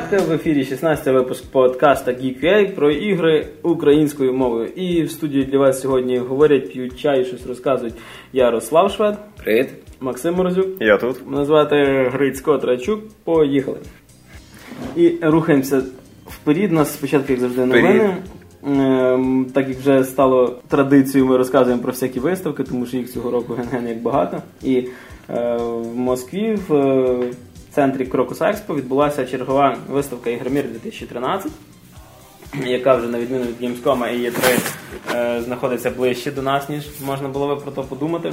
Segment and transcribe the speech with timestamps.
[0.00, 4.66] дівчатка, в ефірі 16 випуск подкаста Geek.ua про ігри українською мовою.
[4.66, 7.94] І в студії для вас сьогодні говорять, п'ють чай, щось розказують
[8.32, 9.68] Ярослав Швед, Привіт.
[10.00, 10.66] Максим Морозюк.
[10.80, 11.16] Я тут.
[11.26, 13.00] Мене звати Грицько Трачук.
[13.24, 13.78] Поїхали.
[14.96, 15.82] І рухаємося
[16.26, 16.72] вперед.
[16.72, 18.16] Нас спочатку, як завжди, новини.
[18.66, 23.30] Ем, Так як вже стало традицією, ми розказуємо про всякі виставки, тому що їх цього
[23.30, 24.42] року ген-ген як багато.
[24.62, 24.88] І
[25.30, 27.18] е, в Москві в е,
[27.76, 31.52] центрі Крокус Експо відбулася чергова виставка Ігромір 2013,
[32.66, 34.60] яка вже на відміну від Gamescom і Є3
[35.14, 38.32] е, знаходиться ближче до нас, ніж можна було би про то подумати.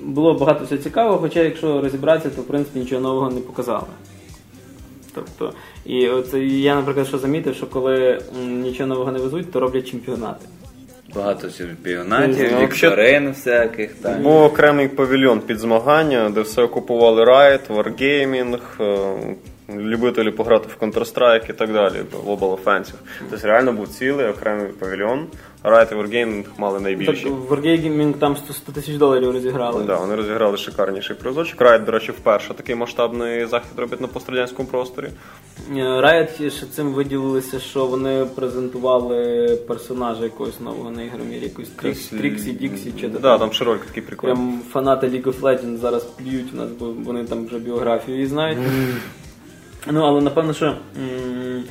[0.00, 3.86] Було багато всього цікавого, хоча якщо розібратися, то в принципі нічого нового не показали.
[5.14, 5.52] Тобто,
[5.84, 10.46] і от я, наприклад, що замітив, що коли нічого нового не везуть, то роблять чемпіонати.
[11.16, 13.94] Багато чемпіонатів, Ну, вікторин всяких.
[14.02, 14.20] Так.
[14.22, 21.50] Був окремий павільйон під змагання, де все окупували Riot, Wargaming, е, любителі пограти в Counter-Strike
[21.50, 21.94] і так далі,
[22.26, 22.94] Global Offensive.
[23.30, 25.26] Тобто реально був цілий окремий павільйон.
[25.66, 27.28] Riot і Wargaming мали Так, найбільші.
[27.28, 29.84] в Wargaming там 100 100 тисяч доларів розіграли.
[29.84, 31.60] Да, вони розіграли шикарніший призочок.
[31.60, 35.08] Riot, до речі, вперше такий масштабний захід робить на пострадянському просторі.
[35.70, 42.06] Е, Riot ще цим виділилися, що вони презентували персонажа якогось нового на ігромірі, якусь Трікс,
[42.08, 44.36] Тріксі, Діксі, чи Да, там широлька такий прикольний.
[44.36, 48.26] Прям фанати League of Legends зараз плюють у нас, бо вони там вже біографію її
[48.28, 48.58] знають.
[49.90, 51.64] Ну, але напевно, що м,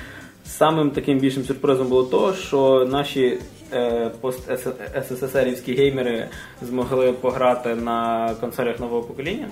[0.46, 3.40] самим таким більшим сюрпризом було то, що наші
[3.74, 6.30] е, пост-СССРівські геймери
[6.62, 9.50] змогли пограти на консолях нового покоління.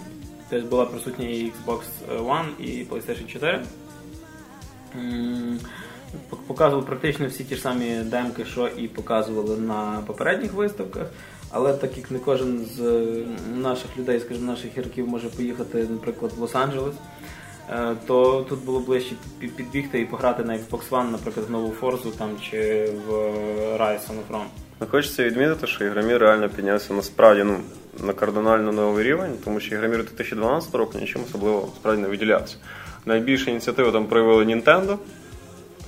[0.50, 1.80] Тобто була присутня і Xbox
[2.20, 3.62] One, і PlayStation 4.
[4.96, 5.60] М,
[6.48, 11.08] Показували практично всі ті ж самі демки, що і показували на попередніх виставках.
[11.50, 16.32] Але так як не кожен з е, наших людей, скажімо, наших гірків може поїхати, наприклад,
[16.38, 16.96] в Лос-Анджелес, е,
[18.08, 22.30] то тут було ближче підбігти і пограти на Xbox One, наприклад, в нову Форзу там,
[22.42, 23.12] чи в
[23.78, 24.46] Rise on Throne.
[24.82, 27.58] Ну, Хочеться відмітити, що Ігромір реально піднявся насправді ну,
[28.04, 32.58] на кардинально новий рівень, тому що Ігромір 2012 року нічим особливо справді не виділявся.
[33.06, 34.98] Найбільше ініціативу там проявили Nintendo.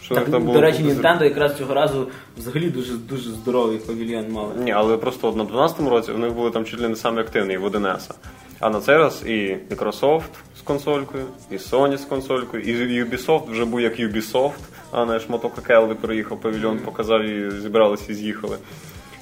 [0.05, 0.83] Що Так, там до речі.
[0.83, 2.07] Nintendo якраз цього разу
[2.37, 4.53] взагалі дуже дуже здоровий павільйон мали.
[4.57, 7.57] Ні, але просто на 12-му році в них були там чуть ли не самі активні
[7.57, 8.11] в 1С.
[8.59, 10.21] А на цей раз і Microsoft
[10.57, 14.51] з консолькою, і Sony з консолькою, і Ubisoft вже був як Ubisoft,
[14.91, 18.57] а не шматок Келли приїхав, павільйон показав і зібралися і з'їхали.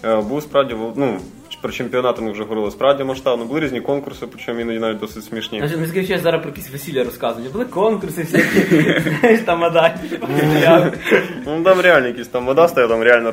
[0.05, 1.19] Е, Був справді ну,
[1.63, 3.45] про чемпіонати ми вже говорили справді масштабно.
[3.45, 5.59] Були різні конкурси, причому іноді навіть досить смішні.
[5.59, 7.49] Значить, ми скажу, що я зараз про якісь весілля розказую.
[7.49, 9.99] Були конкурси всякі, знаєш, там вода.
[11.45, 13.31] Ну там реально якісь там вода стояла, там реально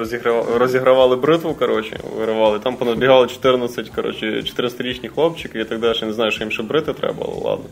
[0.58, 2.58] розігравали, бритву, коротше, виривали.
[2.58, 5.98] Там понадбігали 14, коротше, 14-річні хлопчики і так далі.
[6.02, 7.64] Не знаю, що їм ще брити треба, але ладно.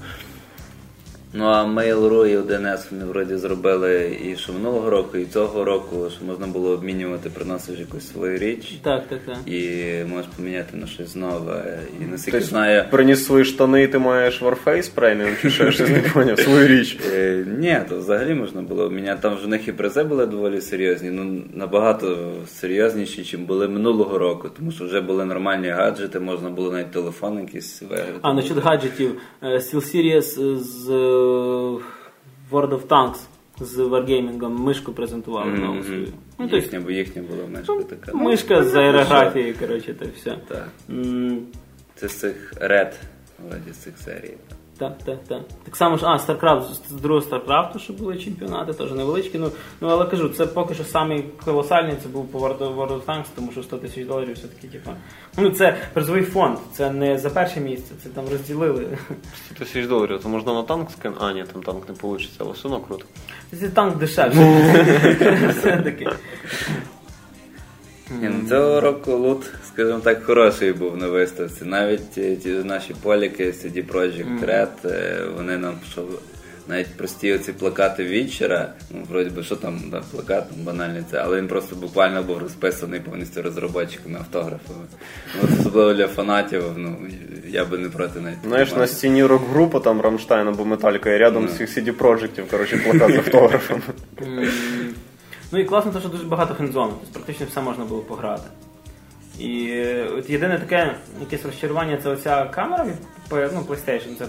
[1.33, 6.07] Ну а Mail.ru і 1С вони вроді зробили і що минулого року, і цього року,
[6.17, 8.79] що можна було обмінювати, приносиш якусь свою річ.
[8.83, 9.37] Так, так, так.
[9.47, 11.79] І можеш поміняти на щось нове.
[12.01, 15.89] І наскільки знаю, Приніс свої штани, і ти маєш Warface преміум, чи що, я щось
[15.91, 16.99] не поняв, свою річ.
[17.15, 19.23] Е, ні, то взагалі можна було обміняти.
[19.23, 24.19] Там ж в них і призи були доволі серйозні, ну набагато серйозніші, ніж були минулого
[24.19, 28.19] року, тому що вже були нормальні гаджети, можна було навіть телефон якийсь виграти.
[28.23, 29.21] А, насчет гаджетів.
[29.43, 31.18] е, SteelSeries з е,
[32.51, 33.19] World of Tanks
[33.61, 36.07] з Wargaming мишку презентували Мгм, нову свою.
[36.07, 38.17] Ну, тобто, Їхня, бо їхня була мишка така.
[38.19, 40.39] мишка з аерографією, коротше, та все.
[40.49, 40.69] Так.
[40.91, 41.39] Mm.
[41.95, 42.93] Це з цих Red,
[43.73, 44.35] з цих серій.
[44.49, 45.19] Так, так, так.
[45.29, 49.39] Так Так само ж, а, StarCraft, з другого StarCraft, що були чемпіонати, теж невеличкі.
[49.39, 49.51] Ну,
[49.81, 53.27] ну але кажу, це поки що самий колосальний, це був по World of, of Tanks,
[53.35, 54.91] тому що 100 тисяч доларів все-таки, типу.
[55.37, 58.99] Ну, це призовий фонд, це не за перше місце, це там розділили.
[59.47, 61.13] 100 тисяч доларів, то можна на танк скин.
[61.21, 63.05] А, ні, там танк не вийде, але все одно круто.
[63.61, 64.39] Це танк дешевше.
[65.59, 66.09] Все-таки.
[68.11, 71.65] Ні, ну, цього року лут, скажімо так, хороший був на виставці.
[71.65, 76.05] Навіть е, ті наші поліки, CD Projekt Red, е, вони нам що
[76.69, 81.19] навіть прості оці плакати Вічера, ну вроді би, що там да, плакат, ну, банальний це,
[81.19, 84.85] але він просто буквально був розписаний повністю розробочиками, автографами.
[85.35, 86.97] Ну, особливо для фанатів, ну
[87.49, 88.39] я би не проти навіть.
[88.45, 93.13] Знаєш, на стіні рок-група, там Рамштайн або Металіка, і рядом всіх CD Projektів, коротше, плакат
[93.13, 93.83] з автографами.
[95.53, 98.49] Ну і класно, те, що дуже багато хендзону, тобто практично все можна було пограти.
[99.39, 99.83] І
[100.19, 102.95] от єдине таке якесь розчарування це оця камера від
[103.31, 104.25] ну, PlayStation, це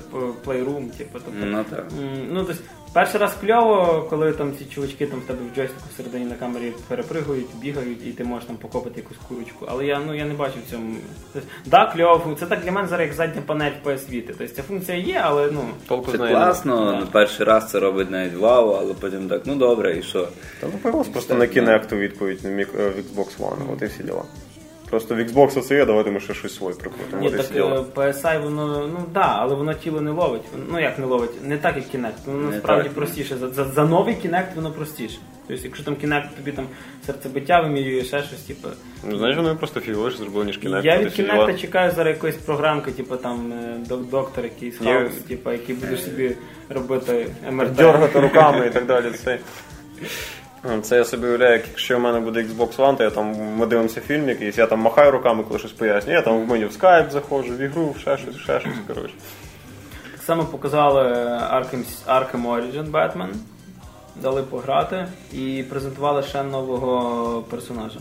[0.45, 1.19] Playroom, типу.
[1.25, 1.85] Тобто, Ну так.
[2.29, 2.63] ну, тобто,
[2.93, 6.73] Перший раз кльово, коли там ці чувачки там в тебе в джойстику всередині на камері
[6.87, 9.65] перепригують, бігають, і ти можеш там покопати якусь курочку.
[9.69, 10.95] Але я ну я не бачу в цьому.
[11.33, 14.33] Тобто, да, кльово, це так для мене зараз як задня панель PS Vita.
[14.37, 15.61] Тобто ця функція є, але ну.
[15.87, 16.45] Толку Це з неї нема.
[16.45, 20.27] класно, на перший раз це робить навіть вау, але потім так, ну добре, і що?
[20.59, 24.03] Та ну просто на Kinect відповідь на мік- е, в Xbox One, от і всі
[24.03, 24.23] діла.
[24.89, 27.21] Просто в Xbox це є, давайте ми ще щось своє прикрутимо.
[27.21, 27.61] Ні, От і так е,
[27.95, 30.41] PSI воно, ну да, але воно тіло не ловить.
[30.71, 31.43] Ну як не ловить?
[31.43, 32.11] Не так, як Kinect.
[32.25, 32.93] Воно Не насправді так.
[32.97, 33.37] простіше.
[33.37, 35.17] За, за, за новий Kinect воно простіше.
[35.47, 36.65] Тобто, якщо там Kinect тобі там
[37.05, 38.67] серцебиття вимірює, ще щось, типу.
[39.09, 40.85] Ну, знаєш, вони просто фіговіше зробили, ніж Kinect.
[40.85, 41.33] Я от і від діла.
[41.45, 45.75] Kinect чекаю зараз якоїсь програмки, типу там е, док- доктор якийсь Є- хаус, типу, який
[45.75, 46.35] будеш собі
[46.69, 47.71] робити МРТ.
[47.73, 49.11] дьоргати руками і так далі.
[49.11, 49.39] Це,
[50.81, 53.65] це я собі уявляю, як якщо в мене буде Xbox One, то я там ми
[53.65, 56.17] дивимося фільм якийсь, я там махаю руками, коли щось пояснюю.
[56.17, 58.73] Я там в меню в Skype заходжу, в ігру, ще щось, ще щось.
[58.87, 59.13] Коротше.
[60.11, 61.01] Так само показали
[61.53, 63.29] Arkham, Arkham Origin Batman,
[64.15, 67.99] дали пограти і презентували ще нового персонажа.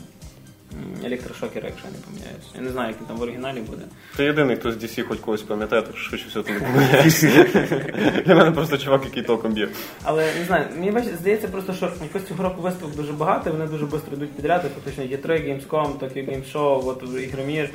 [0.78, 2.46] М, Електрошокера, якщо я не помиляюсь.
[2.54, 3.82] Я не знаю, як він там в оригіналі буде.
[4.16, 8.22] Ти єдиний, хто з DC хоч когось пам'ятає, так що все тут ти не.
[8.26, 9.68] Для мене просто чувак, який током б'є.
[10.02, 13.66] Але не знаю, мені бачить, здається просто, що якось цього року виставок дуже багато, вони
[13.66, 17.70] дуже швидко йдуть підряд, фактично є 3 Gamescom, Tokyo Game Show, от Ігромір.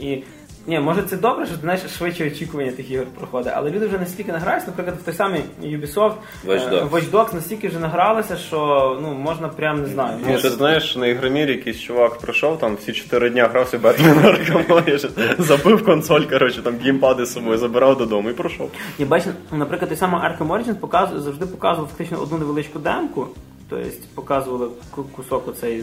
[0.00, 0.22] І
[0.66, 4.32] ні, може це добре, що знаєш, швидше очікування тих ігор проходить, але люди вже настільки
[4.32, 6.12] награються, наприклад, в той самий Ubisoft,
[6.46, 6.90] Watch е, Dogs.
[6.90, 10.18] Watch Dogs настільки вже награлися, що ну можна прям не знаю.
[10.26, 15.10] Ні, ти знаєш, на ігромірі якийсь чувак прийшов, там всі 4 дня грався Бетмен Origin,
[15.38, 18.70] забив консоль, коротше, там геймпади з собою забирав додому і пройшов.
[18.98, 23.28] І бачите, наприклад, той самий Arkham Origins показує, завжди показував фактично одну невеличку демку.
[23.76, 24.68] Тобто показували
[25.16, 25.82] кусок оцей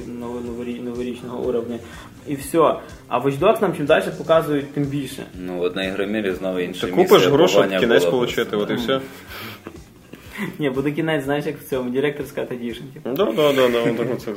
[0.84, 1.80] новорічного уровня.
[2.28, 2.76] І все.
[3.08, 5.26] А Watch Dogs нам чим далі показують тим більше.
[5.40, 9.02] Ну, от на ігромірі знову інше Ти купиш гроші, кінець отримати, от і все.
[10.60, 11.90] Ні, буде кінець, знаєш, як в цьому
[12.36, 12.82] Cut Edition.
[12.94, 13.10] Типу.
[13.10, 14.32] Да, да, да, да, так це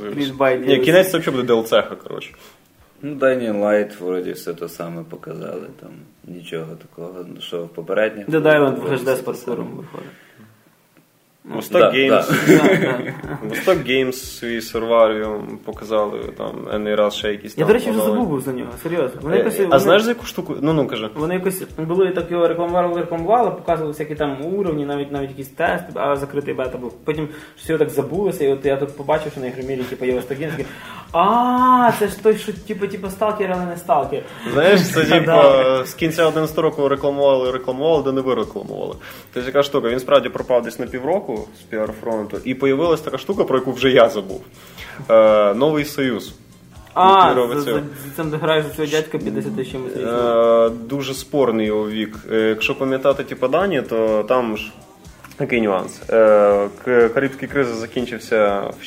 [0.57, 2.33] Ні, кінець це взагалі буде DLC, коротше.
[3.01, 5.89] Ну, Dying Light вроді все те саме показали, там
[6.23, 8.29] нічого такого, ну, що в попередніх.
[8.29, 10.09] Dead Island в HD з паркуром виходить.
[11.45, 12.09] Восток Да, Games.
[12.47, 12.97] да.
[13.49, 17.99] Восток Games свій серваріум показали, там, енний раз ще якісь Я, там до речі, вже
[17.99, 19.21] забув за нього, серйозно.
[19.21, 20.55] Вони Е, якось, А вони- знаєш за яку штуку?
[20.61, 21.09] Ну, ну, кажи.
[21.15, 25.87] Вони якось були так його рекламували, рекламували, показували всякі там уровні, навіть навіть якісь тести,
[25.95, 26.93] а закритий бета був.
[27.05, 30.37] Потім все так забулося, і от я тут побачив, що на ігромірі, типу, є Восток
[30.37, 30.65] такий,
[31.13, 34.23] а це ж той, що типу, типу сталкер, але не сталкер.
[34.53, 35.31] Знаєш, це типу
[35.85, 38.95] з кінця 11 року рекламували, рекламували, де не ви рекламували.
[39.33, 43.43] Тобто яка штука, він справді пропав десь на півроку з піар-фронту, і появилась така штука,
[43.43, 44.41] про яку вже я забув.
[45.09, 46.33] Е, Новий Союз.
[46.93, 47.81] А, Який за,
[48.17, 50.09] за, за граєш за цього дядька 50 чимось років.
[50.09, 52.17] Е, дуже спорний його вік.
[52.31, 54.71] Е, Якщо пам'ятати ті дані, то там ж
[55.35, 56.01] такий нюанс.
[56.09, 58.83] Е, Карибський кризис закінчився в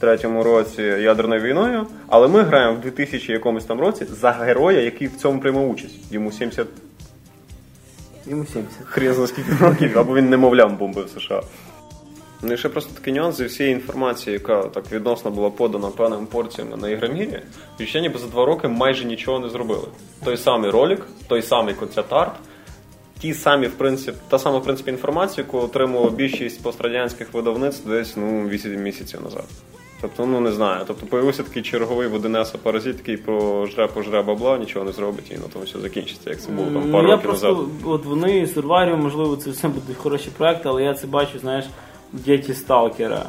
[0.00, 5.08] 63-му році ядерною війною, але ми граємо в 2000 якомусь там році за героя, який
[5.08, 6.12] в цьому приймав участь.
[6.12, 6.66] Йому 70
[8.26, 8.78] Йому 70.
[8.84, 11.42] хрін за скільки років, або він немовлям бомбив США.
[12.42, 16.26] Ну і ще просто такий нюанс зі всієї інформації, яка так відносно була подана певними
[16.26, 17.38] порціями на ігромірі,
[17.84, 19.88] ще ніби за два роки майже нічого не зробили.
[20.24, 22.32] Той самий ролик, той самий концепт-арт,
[23.18, 28.16] ті самі, в принципі, та сама в принципі інформація, яку отримувала більшість пострадянських видавництв десь
[28.16, 29.44] ну, 8 місяців назад.
[30.00, 30.84] Тобто, ну не знаю.
[30.86, 35.34] Тобто появився такий черговий в 1С паразит, який пожре, пожре бабла, нічого не зробить, і
[35.34, 37.64] на тому все закінчиться, як це було там Ну, пару я років просто, назад.
[37.84, 41.64] от вони, Сурваріум, можливо, це все будуть хороші проекти, але я це бачу, знаєш,
[42.12, 43.26] діті сталкера.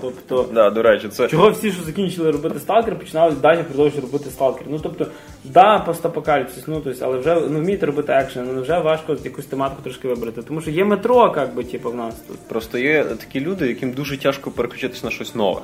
[0.00, 4.30] Тобто, Да, до речі, це чого всі, що закінчили робити сталкер, починали далі продовжувати робити
[4.30, 4.66] сталкер.
[4.70, 5.06] Ну тобто,
[5.44, 9.82] да, постапокаліпсис, ну тобто, але вже ну, вмієте робити екшен, ну вже важко якусь тематику
[9.82, 10.42] трошки вибрати.
[10.42, 12.38] Тому що є метро, як би, типу, в нас тут.
[12.48, 15.60] Просто є такі люди, яким дуже тяжко переключитись на щось нове.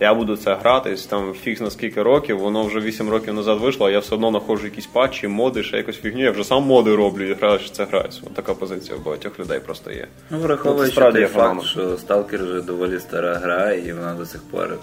[0.00, 3.86] Я буду це гратись, там фіг на скільки років, воно вже 8 років назад вийшло,
[3.86, 6.94] а я все одно знаходжу якісь патчі, моди, ще якось фігню, я вже сам моди
[6.94, 8.22] роблю і граю, що це граюсь.
[8.34, 10.06] Така позиція в багатьох людей просто є.
[10.30, 14.26] Ну, Ну, враховуючи ну, той факт, що Сталкер вже доволі стара гра, і вона до
[14.26, 14.78] сих пор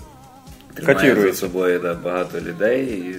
[0.73, 2.85] тримає за собою да, багато людей.
[2.85, 3.15] І,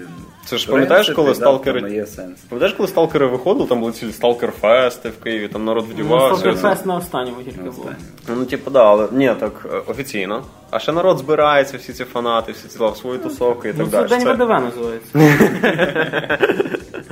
[0.49, 2.40] Це ж пам'ятаєш, коли сталкери- є сенс.
[2.40, 6.40] Пам'ятаєш, коли сталкери виходили, там були цілі сталкер-фести в Києві, там народ Ну, вдівався.
[6.40, 7.90] Сталкерфест на останньому тільки На був.
[8.28, 10.43] Ну, типу, да, але ні, так е, офіційно.
[10.71, 14.17] А ще народ збирається, всі ці фанати, всі ці свої тусовки і Ну, так це.
[14.19, 15.19] День ВДВ називається.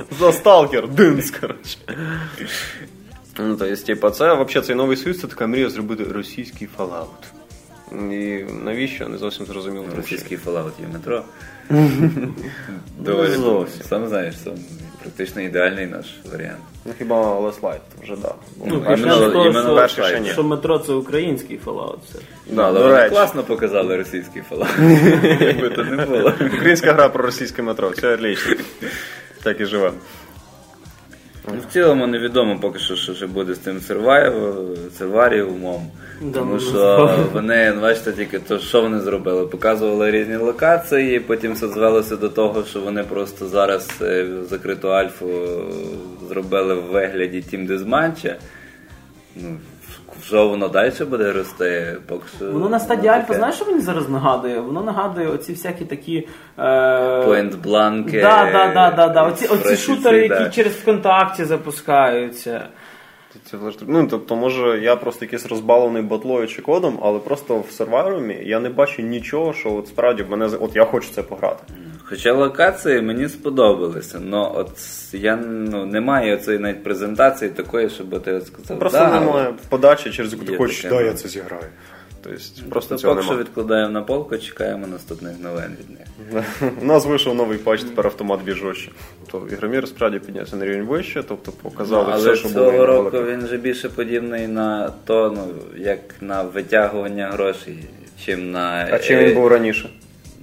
[0.19, 1.77] За сталкер, динс, коротше.
[3.39, 7.36] Ну, то есть, типа, це взагалі цей новий союз, це така мрія зробити російський Fallout.
[7.91, 9.09] І навіщо?
[9.09, 9.85] Не зовсім зрозуміло.
[9.89, 11.23] Ну, Російський Fallout є метро.
[11.69, 12.33] Ну,
[12.99, 13.81] Доволі зовсім.
[13.89, 14.53] сам знаєш, сам
[15.01, 16.59] практично ідеальний наш варіант.
[16.85, 18.33] Ну хіба Light вже да.
[18.65, 21.59] Ну, іменно що, метро це український.
[22.51, 24.69] Да, але класно показали російський фалат.
[25.41, 26.33] Якби то не було.
[26.53, 28.55] Українська гра про російське метро, все отлично.
[29.43, 29.91] Так і живе.
[31.53, 33.79] Ну, В цілому невідомо поки що, що ще буде з тим
[34.97, 35.81] серваріумом.
[36.21, 39.47] Да, Тому що вони, бачите, тільки то, що вони зробили?
[39.47, 45.27] Показували різні локації, потім все звелося до того, що вони просто зараз е, закриту альфу
[46.29, 48.35] зробили в вигляді Тім Дезманча.
[49.35, 49.57] Ну,
[50.23, 51.97] що воно далі буде рости?
[52.07, 54.59] Поки що, Воно на стадії альфа, знаєш, що мені зараз нагадує?
[54.59, 56.27] Воно нагадує оці всякі такі.
[56.57, 56.61] Е...
[57.27, 58.21] Point бланки.
[58.21, 59.23] Да, да, да, да, да.
[59.23, 60.39] Оці, оці шутери, да.
[60.39, 62.67] які через ВКонтакті запускаються.
[63.51, 63.57] Це
[63.87, 68.59] Ну, тобто, може, я просто якийсь розбалений батлою чи кодом, але просто в серварумі я
[68.59, 71.63] не бачу нічого, що от справді мене з- от я хочу це пограти.
[72.09, 74.71] Хоча локації мені сподобалися, але от
[75.13, 78.79] я ну, немає цієї навіть презентації такої, щоб ти сказав.
[78.79, 81.01] Просто да, немає подачі, через яку ти хочеш, да, ну.
[81.01, 81.63] я це зіграю.
[82.23, 86.47] Тобто, просто То цього поки що відкладаємо на полку, чекаємо наступних новин від них.
[86.81, 88.91] У нас вийшов новий патч, тепер автомат більш жорстче.
[89.31, 93.17] Тобто Ігромір справді піднявся на рівень вище, тобто показали Ну, але все, що цього року
[93.23, 95.47] він же більше подібний на то, ну,
[95.77, 97.77] як на витягування грошей,
[98.25, 98.89] чим на.
[98.91, 99.89] А чим він був раніше?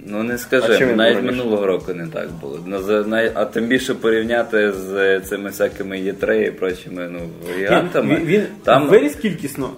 [0.07, 2.59] Ну не скажи, навіть минулого року не так було.
[2.65, 7.19] Ну, за- най- А тим більше порівняти з цими всякими Є3 і прочими ну,
[7.59, 8.15] гігантами.
[8.15, 9.69] Він, він там виріс кількісно.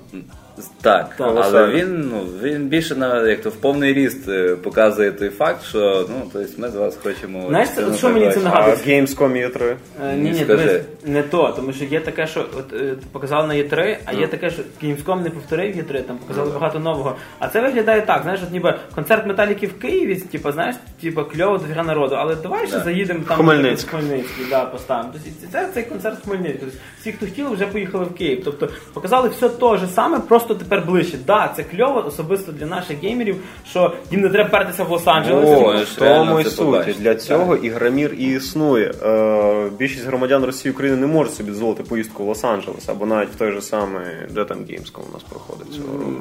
[0.81, 1.15] Так, Так.
[1.19, 1.73] але Колосально.
[1.73, 6.05] він ну він більше на як то в повний ріст е, показує той факт, що
[6.09, 8.39] ну тобто ми з вас хочемо Знаєш, от що мені це.
[8.39, 8.75] А нагадує?
[8.75, 9.75] в Gamescom є 3.
[10.03, 13.47] Е, Ні, Ні, ні, дивись, не то, тому що є таке, що от е, показали
[13.47, 17.15] на Є3, а є таке, що Gamescom не повторив Є3, там показали багато нового.
[17.39, 21.57] А це виглядає так, знаєш, от ніби концерт металіки в Києві, типу, знаєш, типу кльово
[21.57, 23.87] дофіга народу, але давай ще заїдемо там Хмельницьк.
[23.87, 25.09] в Хмельницький, да, поставимо.
[25.13, 26.59] Тобто це цей концерт в Хмельницький.
[26.61, 28.41] Тобто, всі, хто хотіли, вже поїхали в Київ.
[28.45, 31.17] Тобто показали все те ж саме, просто тепер ближче.
[31.27, 33.35] Да, це кльово, особисто для наших геймерів,
[33.69, 35.45] що їм не треба пертися в Лос-Анджелес.
[35.45, 36.93] О, в тому і суті.
[36.99, 38.93] Для цього ігромір і існує.
[39.03, 43.35] Е, більшість громадян Росії України не можуть собі дозволити поїздку в Лос-Анджелес або навіть в
[43.35, 46.11] той же самий, де там Gamescom у нас проходить цього року.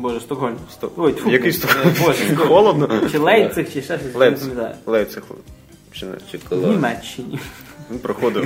[0.00, 0.56] Боже, Стокгольм.
[0.72, 1.94] Сто- Ой, тьфу, Який Стокгольм?
[2.04, 2.88] Боже, Холодно?
[3.12, 4.48] Чи Лейпциг, чи ще щось, Лейпциг.
[4.86, 5.22] Лейпциг.
[5.92, 6.12] Чи не?
[6.32, 6.66] Чи В.
[6.70, 7.38] Німеччині.
[7.90, 8.44] Він проходив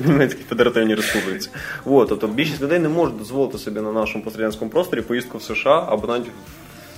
[0.00, 1.50] в Німецькій Федеративній Республіці.
[1.84, 5.86] От, тобто більшість людей не можуть дозволити собі на нашому пострадянському просторі поїздку в США
[5.88, 6.26] або навіть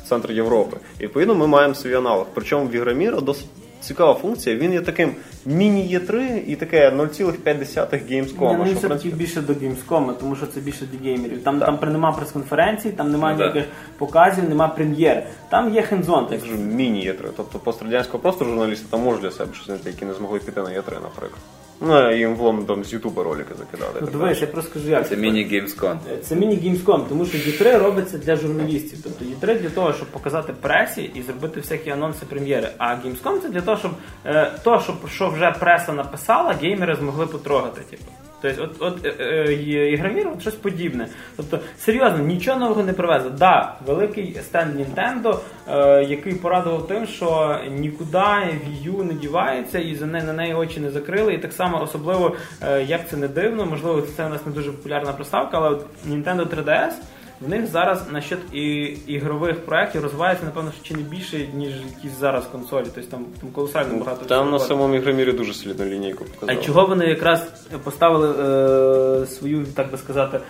[0.05, 0.77] в центр Європи.
[0.99, 2.27] І відповідно ми маємо свій аналог.
[2.35, 3.47] Причому в Ігроміра досить
[3.89, 4.57] цікава функція.
[4.57, 5.15] Він є таким
[5.47, 8.57] міні е 3 і таке 0,5 Ні, Gamescom.
[8.59, 11.43] ну, він все-таки більше до Gamescom, тому що це більше для геймерів.
[11.45, 11.67] Там, Так.
[11.67, 15.23] там при- нема прес-конференцій, там немає Ну, ніяких ніяких показів, нема прем'єр.
[15.51, 16.27] Там є хендзон.
[16.27, 16.41] Так.
[16.41, 17.29] Кажу, міні-Є3.
[17.37, 20.69] Тобто пострадянського простору журналісти там можуть для себе щось знайти, які не змогли піти на
[20.69, 21.41] Є3, наприклад.
[21.81, 24.01] Ну, їм влом там з Ютуба ролики закидали.
[24.01, 25.99] Ну, дивись, я просто скажу, як Це міні-геймскон.
[26.23, 28.99] Це міні-геймском, тому що Є3 робиться для журналістів.
[29.03, 32.69] Тобто Є3 для того, щоб показати пресі і зробити всякі анонси прем'єри.
[32.79, 33.93] А Gamescom це для того, щоб
[34.27, 37.81] е, то, що, що вже преса написала, геймери змогли потрогати.
[37.91, 38.05] Типу.
[38.43, 39.99] Тобто, от, от е, е, є-
[40.41, 41.09] щось подібне.
[41.37, 43.31] Тобто, серйозно, нічого нового не привезли.
[43.31, 49.95] Да, великий стенд Нінтендо, е, який порадував тим, що нікуди Wii U не дівається і
[49.95, 51.35] за неї на неї очі не закрили.
[51.35, 54.73] І так само особливо, е, як це не дивно, можливо, це у нас не дуже
[54.73, 56.93] популярна приставка, але от Nintendo 3DS.
[57.41, 58.63] В них зараз насчет і
[59.07, 62.87] ігрових проєктів розвивається, напевно, чи не більше, ніж якісь зараз консолі.
[62.95, 64.25] Тобто там, там колосально багато.
[64.25, 69.91] Там на самому ігромірі дуже солідну лінійку А чого вони якраз поставили е, свою, так
[69.91, 70.41] би сказати,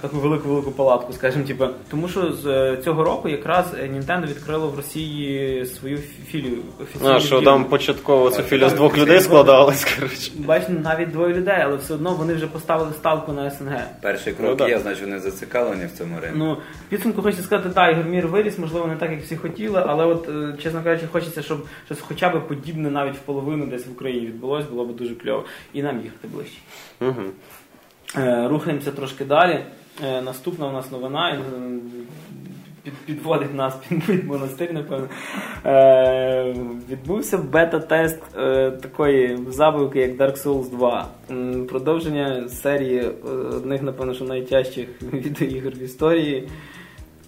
[0.00, 4.68] таку велику велику палатку, скажімо, типу, тому що з е, цього року якраз Nintendo відкрило
[4.68, 6.58] в Росії свою філію.
[6.82, 7.44] офіційну А, що філію.
[7.44, 10.30] там початково це філя з двох людей складалась, коротше.
[10.38, 13.80] Бачите, навіть двоє людей, але все одно вони вже поставили ставку на СНГ.
[14.02, 14.68] Перший Ну, крок так.
[14.68, 16.38] є, значить вони зацікавлені в цьому ринку.
[16.38, 16.56] Ну,
[16.88, 20.28] підсумку хочеться сказати, так, Ігор Мір виріс, можливо, не так, як всі хотіли, але от,
[20.28, 24.26] е, чесно кажучи, хочеться, щоб щось хоча б подібне навіть в половину десь в Україні
[24.26, 25.44] відбулось, було б дуже кльово.
[25.72, 26.58] І нам їхати ближче.
[27.00, 27.22] Угу.
[28.16, 29.58] Е, Рухаємося трошки далі.
[30.04, 31.38] Е, Наступна у нас новина.
[32.82, 33.76] Під, підводить нас
[34.06, 35.08] під, монастир, напевно.
[35.66, 36.54] Е,
[36.90, 38.20] відбувся бета-тест
[38.82, 41.08] такої забавки, як Dark Souls 2.
[41.68, 43.00] Продовження серії
[43.56, 46.48] одних, напевно, що найтяжчих відеоігр в історії.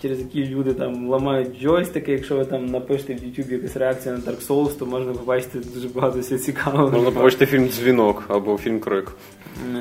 [0.04, 4.20] Через які люди там ламають джойстики, якщо ви там напишете в YouTube якась реакція на
[4.20, 6.90] Dark Souls, то можна побачити дуже багато всього цікавого.
[6.90, 9.12] Можна побачити фільм Дзвінок або фільм Крик.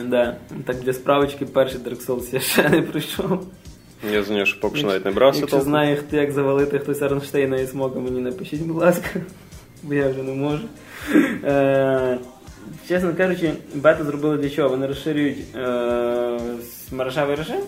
[0.05, 0.37] Да.
[0.65, 3.47] Так для справочки перший Dark Souls я ще не пройшов.
[4.13, 5.39] Я нього ще поки що навіть не брався.
[5.39, 5.71] Якщо толком.
[5.71, 9.09] знає, хто як завалити хтось Арнштейна і смока, мені напишіть, будь ласка,
[9.83, 10.63] бо я вже не можу.
[11.43, 12.17] Е,
[12.87, 14.69] чесно кажучи, бета зробили для чого?
[14.69, 16.39] Вони розширюють е,
[16.91, 17.61] мережевий режим.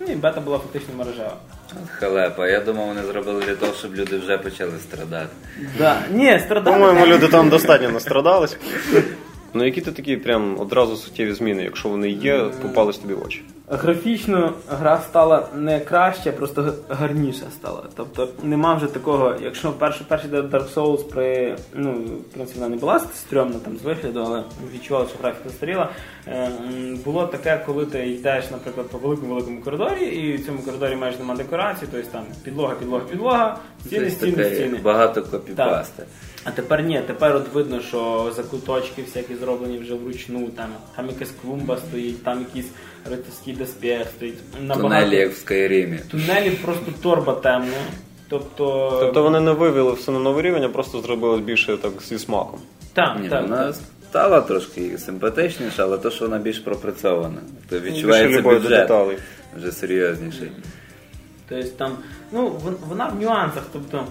[0.00, 1.36] Ну і бета була фактично мережева.
[1.82, 2.48] От халепа.
[2.48, 5.28] Я думав, вони зробили для того, щоб люди вже почали страдати.
[5.78, 5.98] Да.
[6.10, 6.76] Ні, страдали.
[6.76, 8.56] По-моєму, люди там достатньо настрадались.
[9.56, 13.42] Ну які то такі прям одразу суттєві зміни, якщо вони є, попались тобі в очі.
[13.68, 17.82] Графічно гра стала не краще, просто гарніша стала.
[17.96, 22.76] Тобто нема вже такого, якщо перший, перший Dark Souls при ну, в принципі, вона не
[22.76, 24.42] була стрьомна там з вигляду, але
[24.74, 25.90] відчувала, що графіка застаріла.
[26.28, 26.50] Е,
[27.04, 31.18] було таке, коли ти йдеш, наприклад, по великому великому коридорі, і в цьому коридорі майже
[31.18, 34.78] немає декорації, тобто там підлога, підлога, підлога, стіни, стіни, стіни.
[34.84, 36.02] Багато копіпасти.
[36.48, 41.30] А тепер ні, тепер от видно, що закуточки всякі зроблені вже вручну, там, там якась
[41.42, 42.66] клумба стоїть, там якийсь
[43.10, 44.38] рицарський доспіх стоїть.
[44.74, 45.98] Тунелі, як в Скайрімі.
[46.10, 47.76] Тунелі просто торба темна.
[48.28, 48.96] Тобто.
[49.00, 52.60] Тобто вони не вивели все на новий рівень, а просто зробили більше так зі смаком.
[52.92, 53.76] так, Ні, так, вона так.
[54.10, 57.40] стала трошки симпатичніша, але то, що вона більш пропрацьована.
[57.68, 59.16] То відчувається любові до бюджет деталей.
[59.56, 60.50] вже серйозніший.
[61.48, 61.96] Тобто там,
[62.32, 62.52] ну,
[62.88, 64.04] вона в нюансах, тобто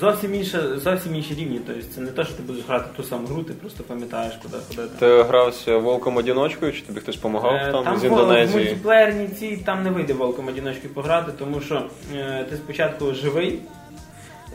[0.00, 1.60] зовсім інше, зовсім інші рівні.
[1.66, 4.56] Тобто це не те, що ти будеш грати ту саму гру, ти просто пам'ятаєш, куди
[4.68, 4.94] ходити.
[4.98, 8.64] Ти грався волком одіночкою, чи тобі хтось допомагав Е, там, з в- в Індонезії?
[8.64, 11.82] мультиплеєрній цій там не вийде волком одіночки пограти, тому що
[12.16, 13.58] е, ти спочатку живий,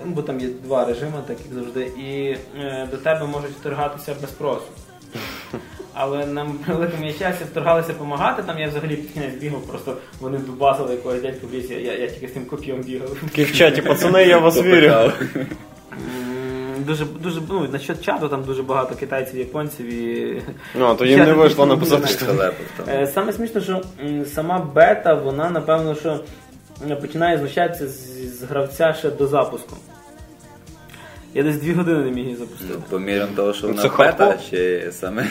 [0.05, 4.15] ну, бо там є два режими, так як завжди, і е, до тебе можуть вторгатися
[4.21, 4.65] без спросу.
[5.93, 10.91] Але нам великому щастя вторгалися допомагати, там я взагалі під кінець бігав, просто вони дубасили
[10.91, 13.09] якогось дядька в лісі, я, я тільки з тим коп'єм бігав.
[13.21, 15.11] Такий в чаті, пацани, я вас вірю.
[16.79, 20.41] Дуже, дуже, ну, насчет чату там дуже багато китайців, японців і.
[20.75, 22.41] Ну, то їм не вийшло написати, що тому.
[22.87, 23.81] Е, Саме смішно, що
[24.25, 26.19] сама бета, вона напевно, що
[27.01, 29.75] починає знущатися з, з гравця ще до запуску.
[31.35, 32.73] Я десь дві години не міг її запустити.
[32.73, 35.27] Ну, Поміром того, що Ну, вона це бета, чи саме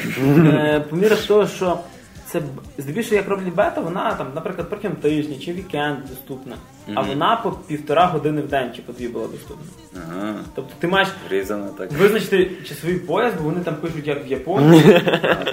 [0.47, 1.79] Е, По того, що
[2.33, 2.43] це
[2.79, 6.57] здебільшого, як роблять бета, вона там, наприклад, протягом тижня чи вікенд доступна.
[6.95, 9.65] А вона по півтора години в день чи по дві була доступна.
[9.97, 11.93] ага, Тобто ти маєш різано так.
[11.93, 14.83] визначити часовий пояс, бо вони там пишуть як в Японії.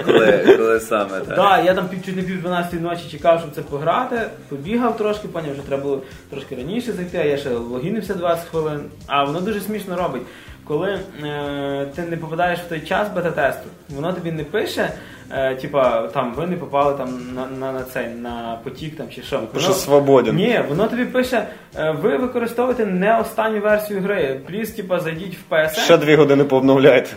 [0.06, 1.36] Коли, коли саме так.
[1.36, 5.28] Так, я там пів чуть не пів 12 ночі чекав, щоб це пограти, побігав трошки,
[5.28, 8.80] поняв, вже треба було трошки раніше зайти, а я ще логінився 20 хвилин.
[9.06, 10.22] А воно дуже смішно робить.
[10.70, 14.90] Коли е, ти не попадаєш в той час бета-тесту, воно тобі не пише,
[15.30, 19.22] е, типа там ви не попали там на, на, на цей на потік там чи
[19.22, 19.40] що.
[19.40, 20.36] Пише Воно- «Свободен».
[20.36, 21.46] Ні, воно тобі пише,
[21.78, 24.40] е, ви використовуєте не останню версію гри.
[24.46, 25.84] Пліз, типа, зайдіть в PSN.
[25.84, 27.10] Ще дві години пообновляйте.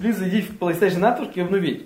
[0.00, 1.82] Плюс зайдіть в PlayStation Network і обновіть.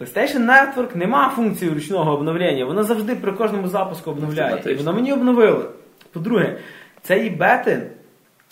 [0.00, 4.62] PlayStation Network нема функції ручного обновлення, воно завжди при кожному запуску обновляє.
[4.66, 5.64] І воно мені обновило.
[6.12, 6.56] По-друге,
[7.02, 7.90] цієї бети е,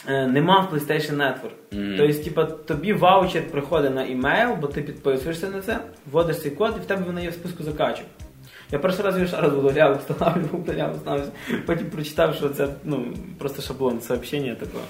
[0.06, 1.54] нема в PlayStation Network.
[1.72, 1.94] Мгм.
[1.98, 5.78] Тобто, типа, тобі ваучер приходить на імейл, бо ти підписуєшся на це,
[6.12, 8.06] вводиш цей код і в тебе воно є в списку закачок.
[8.72, 11.32] Я перший раз його ще раз удаляв, встановлював, удаляв, встановлював.
[11.66, 14.84] Потім прочитав, що це ну, просто шаблон сообщення такого.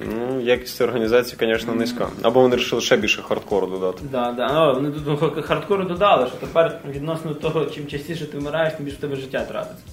[0.00, 2.08] Ну, якість організації, звісно, низька.
[2.22, 3.98] Або вони вирішили ще більше хардкору додати.
[4.12, 4.52] Да, да.
[4.52, 8.98] Ну, вони тут хардкору додали, що тепер відносно того, чим частіше ти вмираєш, тим більше
[8.98, 9.84] в тебе життя тратиться.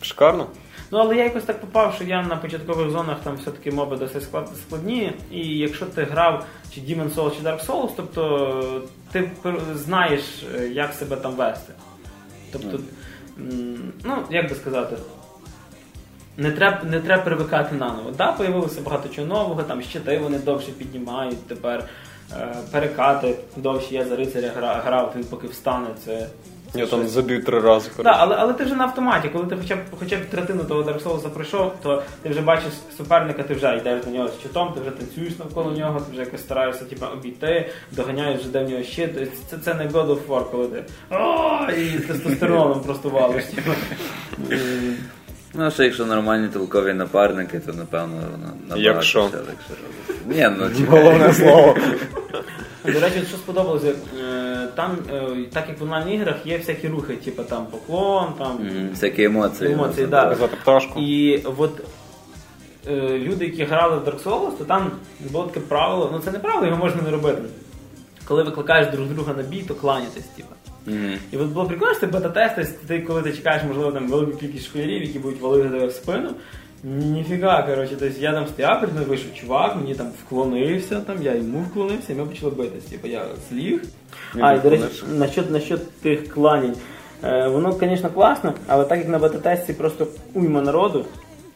[0.00, 0.46] Шикарно.
[0.90, 4.22] Ну але я якось так попав, що я на початкових зонах там все-таки моби досить
[4.66, 5.12] складні.
[5.30, 9.30] І якщо ти грав чи Demon Souls, чи Dark Souls, тобто ти
[9.74, 10.22] знаєш,
[10.54, 11.72] е, як себе там вести.
[12.52, 12.78] Тобто,
[14.04, 14.96] ну, як би сказати.
[16.36, 18.10] Не треба, не треба привикати наново.
[18.10, 21.84] Да, появилося багато чого нового, там щити вони довше піднімають тепер.
[22.32, 25.86] е, Перекати довше я за рицаря грав, він поки встане.
[26.04, 26.28] Це
[26.74, 27.90] Я там забив три рази.
[27.96, 28.16] коротше.
[28.20, 31.02] але, але ти вже на автоматі, коли ти хоча б хоча б третину того Dark
[31.02, 34.80] Souls пройшов, то ти вже бачиш суперника, ти вже йдеш до нього з щитом, ти
[34.80, 38.82] вже танцюєш навколо нього, ти вже якось стараєшся типу, обійти, доганяєш вже де в нього
[38.82, 39.14] щит.
[39.14, 40.84] Тобто Це, це не God of War, коли ти
[41.82, 43.44] і тестостероном просто валиш.
[45.54, 48.14] Ну, що якщо нормальні толкові напарники, то напевно
[48.68, 49.30] набагато Якщо.
[50.26, 51.02] Ні, ну чекай.
[51.02, 51.76] Головне слово.
[52.84, 57.42] До речі, що сподобалося, е, там, е, так як в онлайн-іграх, є всякі рухи, типу
[57.42, 58.58] там поклон, там
[58.90, 59.72] Всякі емоції.
[59.72, 60.34] Емоції, да.
[60.62, 61.00] пташку.
[61.00, 61.80] І от
[62.88, 64.90] е, люди, які грали в Dark Souls, то там
[65.30, 67.42] було таке правило, ну це не правило, його можна не робити.
[68.24, 70.48] Коли викликаєш друг друга на бій, то кланятись, типу.
[70.86, 71.18] Мгм.
[71.32, 74.66] І от було прикольно, що ти бета-тести, ти коли ти чекаєш, можливо, там велику кількість
[74.66, 76.30] школярів, які будуть валити тебе в спину.
[76.84, 81.34] Ніфіга, коротше, тобто я там стояв, перед мною вийшов чувак, мені там вклонився, там, я
[81.34, 82.84] йому вклонився, і ми почали битись.
[82.84, 83.24] Типу я.
[83.52, 83.80] Він
[84.40, 84.84] А, і до речі,
[85.18, 86.74] насчет, насчет тих кланів.
[87.24, 91.04] Е, воно, звісно, класно, але так як на бета-тесті просто уйма народу,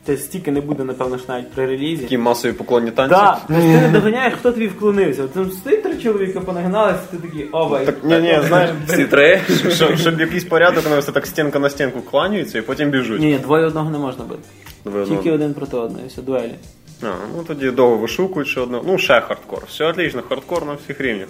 [0.05, 2.03] те стільки не буде, напевно, ж навіть при релізі.
[2.03, 3.15] Такі масові поклонні танці.
[3.15, 5.27] Так, ти не доганяєш, хто тобі вклонився.
[5.29, 7.79] Там стоїть три чоловіка, понагиналися, ти такий, оба.
[7.79, 9.41] Так, ні, ні, знаєш, Всі три.
[9.71, 13.21] щоб, щоб якийсь порядок, вони все так стінка на стінку кланяються і потім біжуть.
[13.21, 14.43] Ні, ні, двоє одного не можна бити.
[14.89, 16.55] Ви Тільки один проти одного, все, дуелі.
[17.03, 18.81] А, ну тоді довго вишукують ще одне.
[18.87, 19.63] Ну, ще хардкор.
[19.69, 21.29] Все отлично, хардкор на всіх рівнях.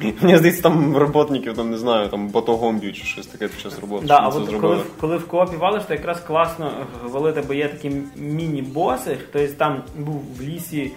[0.20, 3.78] Мені здається, там роботників, там не знаю, там ботогом б'ють чи щось таке під час
[3.80, 4.06] роботи.
[4.06, 6.70] Да, а от коли, коли в коопі валиш, то якраз класно
[7.04, 10.92] валити, бо є такі міні-боси, хтось там був в лісі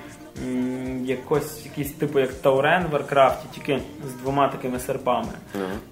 [0.47, 5.27] м, якось, якийсь типу як Таурен в Варкрафті, тільки з двома такими серпами.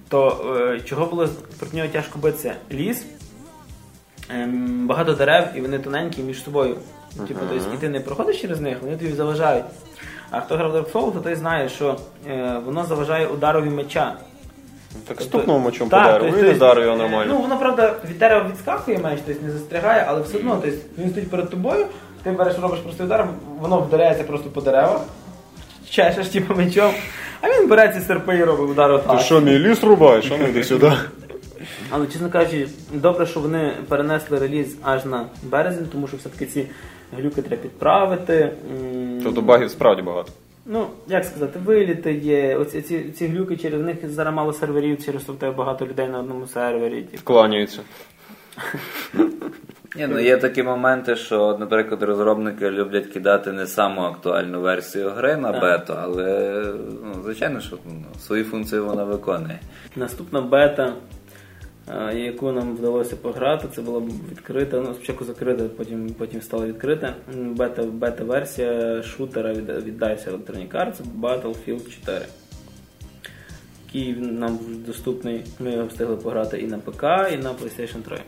[0.08, 2.54] То е, чого було проти нього тяжко битися?
[2.72, 3.06] Ліс,
[4.30, 6.76] ем, багато дерев, і вони тоненькі між собою.
[7.28, 9.64] Типу, тобто, і ти не проходиш через них, вони тобі заважають.
[10.30, 11.96] А хто грав Dark Souls, то той знає, що
[12.28, 14.14] е, воно заважає ударові меча.
[15.08, 17.34] Так стукнув мочом по дереву тобто, і не тобто, вдарив його е, нормально.
[17.34, 21.10] Ну, воно, правда, від дерева відскакує меч, тобто не застрягає, але все одно, тобто, він
[21.10, 21.86] стоїть перед тобою,
[22.22, 23.26] ти береш, робиш простий удар,
[23.60, 25.00] воно вдаряється просто по деревах,
[25.90, 26.92] чешеш типу мечом,
[27.40, 30.32] а він бере ці серпи і робить удар Ти що, мій ліс рубаєш?
[30.34, 30.92] А ну йди сюди.
[31.90, 36.66] Але, чесно кажучи, добре, що вони перенесли реліз аж на березень, тому що все-таки ці
[37.16, 38.50] глюки треба підправити.
[39.24, 40.32] Тобто багів справді багато.
[40.66, 42.56] Ну, як сказати, виліти є.
[42.56, 46.08] Оці ці, ці глюки через них зараз мало серверів, через що в тебе багато людей
[46.08, 47.02] на одному сервері.
[47.02, 47.22] типу.
[47.24, 47.80] Кланяються.
[49.96, 55.36] Ні, ну є такі моменти, що, наприклад, розробники люблять кидати не саму актуальну версію гри
[55.36, 55.60] на Так.
[55.60, 56.62] бету, але
[57.04, 59.60] ну, звичайно, що ну, свої функції вона виконує.
[59.96, 60.92] Наступна бета,
[62.14, 67.14] яку нам вдалося пограти, це була відкрита, ну спочатку закрита, потім, потім стала відкрита.
[67.36, 72.20] Бета, бета-версія шутера від, від DICE Electronic Arts Battlefield 4.
[73.86, 78.18] Який нам доступний, ми його встигли пограти і на ПК, і на PlayStation 3.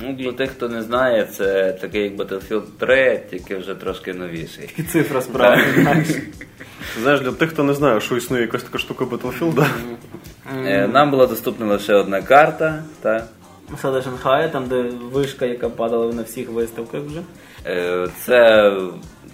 [0.00, 4.70] Ну, для тих, хто не знає, це такий як Battlefield 3, тільки вже трошки новіший.
[4.76, 5.64] І цифра справді.
[7.02, 7.20] знаєш.
[7.20, 9.66] Для тих, хто не знає, що існує якась така штука Battlefield?
[10.66, 13.26] Е, Нам була доступна лише одна карта, так?
[13.82, 14.82] Сада Шанхая, там де
[15.12, 17.20] вишка, яка падала на всіх виставках вже.
[17.66, 18.70] Е, Це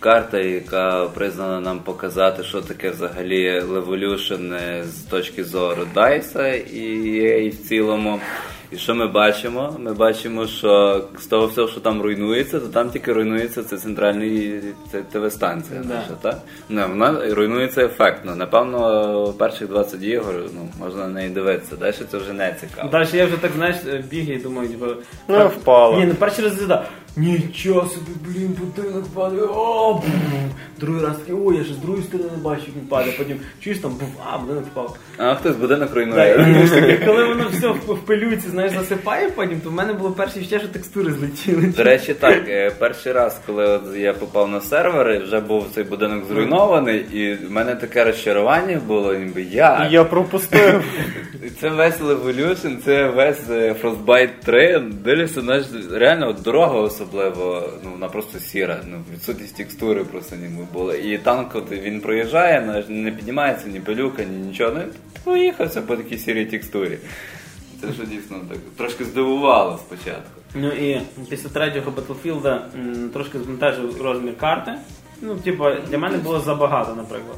[0.02, 6.80] карта, яка признана нам показати, що таке взагалі Levolution з точки зору Дайса і
[7.20, 8.20] EA в цілому.
[8.72, 9.76] І що ми бачимо?
[9.78, 14.60] Ми бачимо, що з того всього, що там руйнується, то там тільки руйнується це центральний
[14.92, 15.94] це ТВ-станція Да.
[15.94, 16.38] наша, так?
[16.68, 18.36] Не, вона руйнується ефектно.
[18.36, 21.76] Напевно, перших 20 ігор ну, можна на неї дивитися.
[21.76, 22.88] Далі це вже не цікаво.
[22.92, 23.76] Далі я вже так, знаєш,
[24.10, 24.86] бігаю і думаю, типу,
[25.28, 25.98] Ну, так, впала.
[25.98, 26.84] Ні, ну перший раз звізда.
[27.16, 29.42] Нічого собі, блін, будинок падає.
[29.42, 30.50] О, бум.
[30.80, 33.14] Другий раз такий, ой, я ще з другої сторони бачу, як він падає.
[33.18, 34.96] Потім чуєш там, був, а, будинок впав.
[35.16, 36.98] А хтось будинок руйнує.
[37.02, 40.42] і коли воно все в, в пилюці, знаєш, засипає потім, то в мене було перше
[40.42, 41.66] ще, що текстури злетіли.
[41.76, 45.84] До речі, так, е, перший раз, коли от я попав на сервери, вже був цей
[45.84, 49.88] будинок зруйнований, і в мене таке розчарування було, ніби я.
[49.90, 50.84] Я пропустив.
[51.60, 54.82] Це весь Levolution, це весь е, Frostbite 3.
[55.04, 57.01] Дивлюся, знаєш, реально от дорога особливо,
[57.84, 60.96] ну вона просто сіра, ну відсутність текстури просто ніби була.
[60.96, 64.72] І танк, от він проїжджає, не піднімається ні пилюка, ні нічого.
[64.74, 64.82] Ну,
[65.24, 66.98] проїхався по такій сірій текстурі.
[67.80, 70.40] Це що дійсно так трошки здивувало спочатку.
[70.54, 74.74] Ну і після третього Battlefield м, трошки збентежив розмір карти.
[75.22, 77.36] Ну, типу, для мене було забагато, наприклад.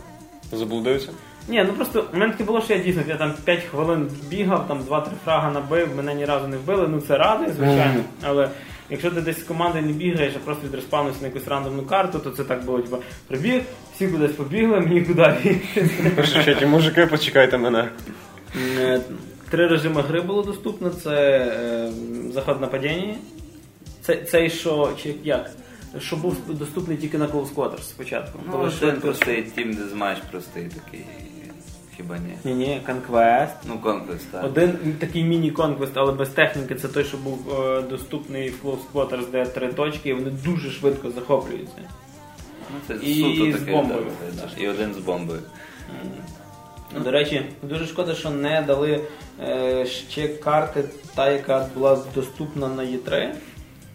[0.52, 1.08] Заблудився?
[1.48, 4.68] Ні, ну просто у мене таке було, що я дійсно я там 5 хвилин бігав,
[4.68, 6.88] там 2-3 фрага набив, мене ні разу не вбили.
[6.88, 8.00] Ну це радує, звичайно.
[8.22, 8.48] Але
[8.90, 12.30] якщо ти десь з командою не бігаєш, а просто відреспавнився на якусь рандомну карту, то
[12.30, 12.96] це так було, типу,
[13.28, 13.62] прибіг,
[13.94, 16.66] всі кудись побігли, мені куди бігти.
[16.66, 17.88] Мужики, почекайте мене.
[18.80, 19.00] Е,
[19.50, 21.90] Три режими гри було доступно: це е,
[22.32, 23.14] заход нападіння.
[24.02, 25.50] Це, цей що, чи як?
[26.00, 28.38] Що був доступний тільки на Close Quarters спочатку.
[28.46, 31.04] Ну, Коли швидко- простий Team Deathmatch простий такий.
[31.96, 32.34] Хіба ні?
[32.44, 33.54] Ні, ні, Conquest.
[33.68, 34.44] Ну, конкурс, так.
[34.44, 39.30] Один такий міні-конквест, але без техніки, це той, що був е, доступний в Close Quarters,
[39.30, 41.78] де три точки, і вони дуже швидко захоплюються.
[42.72, 44.06] Ну, це І суто з бомбою.
[44.40, 44.50] так.
[44.58, 45.40] І один з бомбою.
[47.04, 49.00] До речі, дуже шкода, що не дали
[49.40, 53.28] е, ще карти, та, яка була доступна на Є3,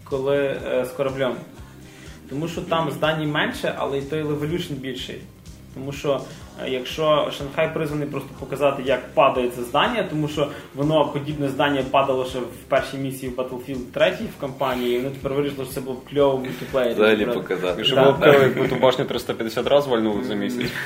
[0.04, 1.34] коли е, з кораблем.
[2.30, 5.20] Тому що там здані менше, але і той Levolution більший.
[5.74, 11.08] Тому що Е, Якщо Шанхай призваний просто показати, як падає це здання, тому що воно
[11.08, 15.32] подібне здання падало ще в першій місії в Battlefield 3 в кампанії, і вони тепер
[15.32, 16.94] вирішили, що це було кльово в мультиплеєрі.
[16.94, 17.82] Взагалі показати.
[17.82, 20.70] І що було б кльово, якби ту башню 350 разів вальнули за місяць.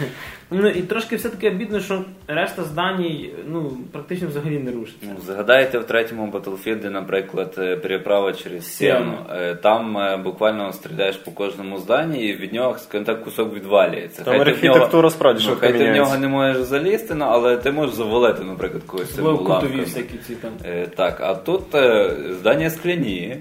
[0.51, 5.07] Ну і трошки все-таки обідно, що решта зданій ну, практично взагалі не рушиться.
[5.15, 9.19] Ну, Згадайте в третьому Battlefield, наприклад, е, переправа через Сіну.
[9.31, 14.23] Е, Там е, буквально стріляєш по кожному зданні, і від нього, скажімо так, кусок відвалюється.
[14.23, 17.95] Там архітектура нього- справді Хай ти в нього не можеш залізти, ну, але ти можеш
[17.95, 19.15] завалити, наприклад, когось
[19.85, 20.51] всякі ці там.
[20.65, 23.37] Е, Так, а тут е, здання скляні.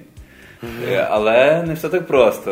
[0.92, 2.52] Е, Але не все так просто.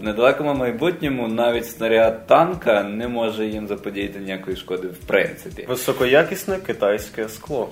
[0.00, 5.64] В недалекому майбутньому навіть снаряд танка не може їм заподіяти ніякої шкоди в принципі.
[5.68, 7.68] Високоякісне китайське скло.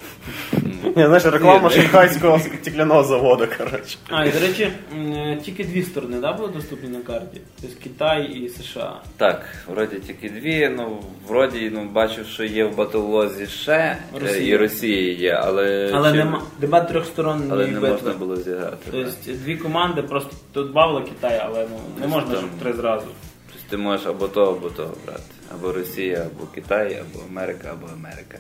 [0.96, 3.98] Ні, знаєш, реклама шанхайського стекляного заводу, коротше.
[4.10, 4.68] А, і до речі,
[4.98, 7.40] е, тільки дві сторони да, були доступні на карті.
[7.60, 8.92] Тобто Китай і США.
[9.16, 10.70] Так, вроді тільки дві.
[10.76, 14.54] Ну, вроді, ну, бачив, що є в батлозі ще е, Росія.
[14.54, 17.88] і Росія є, але, Але чи- нема нема трьохсторонньої але не битви.
[17.90, 18.76] можна було зіграти.
[18.90, 19.71] Тобто дві команди
[20.08, 23.06] просто тут бавили Китай, але ну, не можна щоб три зразу.
[23.52, 25.22] Тобто ти можеш або то, або то брати.
[25.54, 28.38] Або Росія, або Китай, або Америка, або Америка.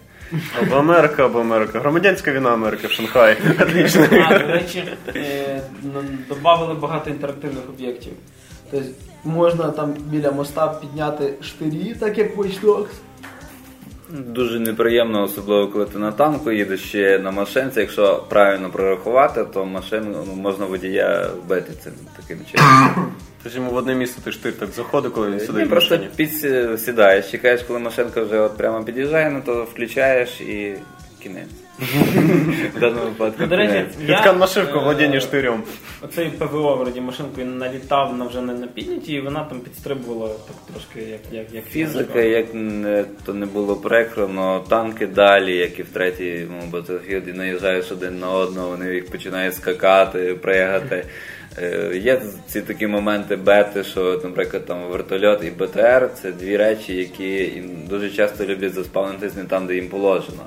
[0.62, 1.80] Або Америка, або Америка.
[1.80, 3.36] Громадянська війна Америки в Шанхаї.
[3.60, 4.06] Отлично.
[4.28, 4.84] А, до речі,
[5.16, 5.62] е,
[6.28, 8.12] додали багато інтерактивних об'єктів.
[8.70, 8.88] Тобто
[9.24, 12.92] можна там біля моста підняти штирі, так як Watch Dogs.
[14.12, 17.80] Дуже неприємно, особливо коли ти на танку їдеш ще на машинці.
[17.80, 23.12] Якщо правильно прорахувати, то машину ну, можна водія вбити цим таким чином.
[23.42, 25.66] Тож йому в одне місце ти штир так заходить, коли він сюди.
[25.66, 26.10] просто машині.
[26.16, 30.74] підсідаєш, чекаєш, коли машинка вже от прямо під'їжджає, ну то включаєш і
[31.22, 31.61] кінець.
[32.76, 35.62] В даному випадку До речі, Така нашивка е, владіння штирем.
[36.02, 40.56] Оцей ПВО вроді машинкою налітав на вже не на підняті, і вона там підстрибувала так
[40.72, 45.82] трошки як, як, як Фізика, як не, то не було прекрано, танки далі, як і
[45.82, 51.04] в третьому Battlefield, наїжджаєш один на одного, вони їх починають скакати, пригати.
[51.58, 56.96] Е, Є ці такі моменти бети, що, наприклад, там вертольот і БТР це дві речі,
[56.96, 60.42] які дуже часто люблять заспавнитись не там, де їм положено.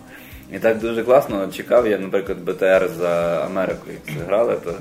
[0.51, 1.47] І так дуже класно.
[1.51, 4.73] Чекав я, наприклад, БТР за Америкою грали, то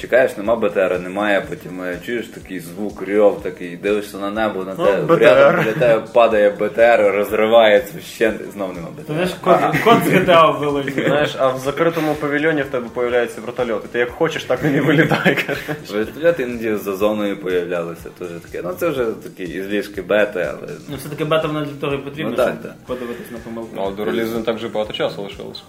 [0.00, 4.74] чекаєш, нема БТР, немає, потім е, чуєш такий звук, рьов такий, дивишся на небо, на
[4.78, 5.24] Ну, те, БТР.
[5.24, 9.12] рядом тебе падає БТР, розривається і знов нема БТР.
[9.12, 11.04] знаєш, код, код з GTA вилазить.
[11.06, 13.88] Знаєш, а в закритому павільйоні в тебе появляються вертольоти.
[13.92, 15.36] Ти як хочеш, так і вилітає.
[15.46, 15.74] коротше.
[15.92, 18.60] Вертольоти іноді за зоною появлялися, теж таке.
[18.64, 22.30] Ну це вже такі ізлішки бети, але Ну, все-таки бета вона для того і потрібна,
[22.30, 22.74] Ну, так, щоб так.
[22.86, 23.70] подивитись на помилку.
[23.74, 25.62] Ну, Але до релізу не так вже багато часу лишилось.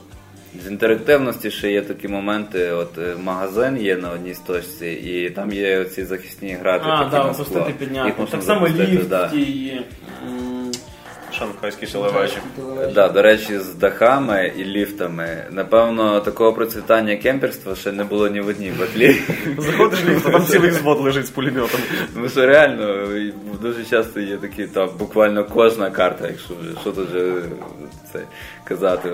[0.65, 5.51] З інтерактивності ще є такі моменти, от е, магазин є на одній точці, і там
[5.51, 6.85] є оці захисні грати.
[6.87, 7.67] А, такі да, на скло.
[7.79, 8.07] підняти.
[8.07, 9.31] Їх можна Так само запустити, ліфт да.
[9.35, 9.81] і...
[11.27, 12.37] м, Шанхайські телевежі.
[12.93, 15.43] Да, до речі, з дахами і ліфтами.
[15.51, 19.21] Напевно, такого процвітання кемперства ще не було ні в одній батлі.
[19.57, 21.79] Заходиш в ліфт, а там цілий взвод лежить з пулеметом.
[22.13, 23.07] Тому що реально
[23.61, 27.33] дуже часто є такі, там буквально кожна карта, якщо вже що тут вже
[28.13, 28.19] це
[28.63, 29.09] казати,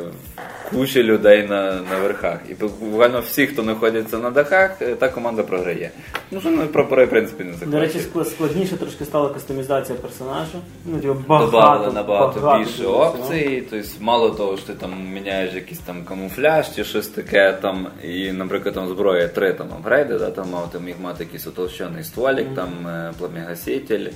[0.72, 2.40] куча людей на, на верхах.
[2.50, 5.92] І буквально всі, хто знаходиться на дахах, е, та команда програє.
[6.32, 10.58] Ну що ну, прапори, в принципі, не До речі, складніше трошки стала кастомізація персонажа.
[10.86, 13.64] Ну, типу, багато, Добавили набагато багато більше опцій.
[13.70, 18.32] Тобто, мало того, що ти там міняєш якийсь там камуфляж чи щось таке, там, і,
[18.32, 22.56] наприклад, там зброя три там апгрейди, да, там мав ти міг мати якийсь утолщений стволік,
[22.56, 24.08] там е, пламігаситель.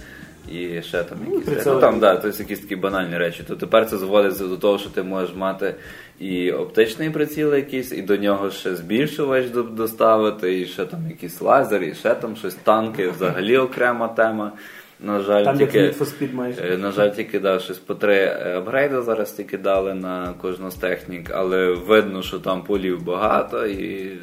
[0.52, 1.76] І ще там якісь прицели.
[1.76, 3.44] ну, там, да, тобто якісь такі банальні речі.
[3.48, 5.76] То тепер це зводиться до того, що ти можеш мати
[6.20, 11.84] і оптичний приціл якийсь, і до нього ще збільшувач доставити, і ще там якийсь лазер,
[11.84, 14.52] і ще там щось танки, взагалі окрема тема.
[15.00, 16.78] На жаль, Там тільки, for Speed майже.
[16.78, 20.76] На жаль, тільки да, щось по три е, апгрейди зараз тільки дали на кожну з
[20.76, 24.18] технік, але видно, що там полів багато і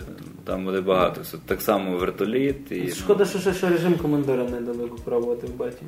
[0.44, 1.20] там буде багато.
[1.20, 5.82] Все Так само вертоліт і Шкода, що ще, режим командира не дали попробувати в беті.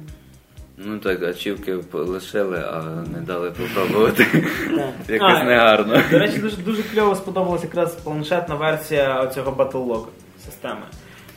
[0.77, 4.27] ну так, ачівки лишили, а не дали попробувати.
[5.09, 6.03] Якось негарно.
[6.11, 10.05] До речі, дуже, дуже кльово сподобалася якраз планшетна версія цього Battle Log
[10.45, 10.83] системи.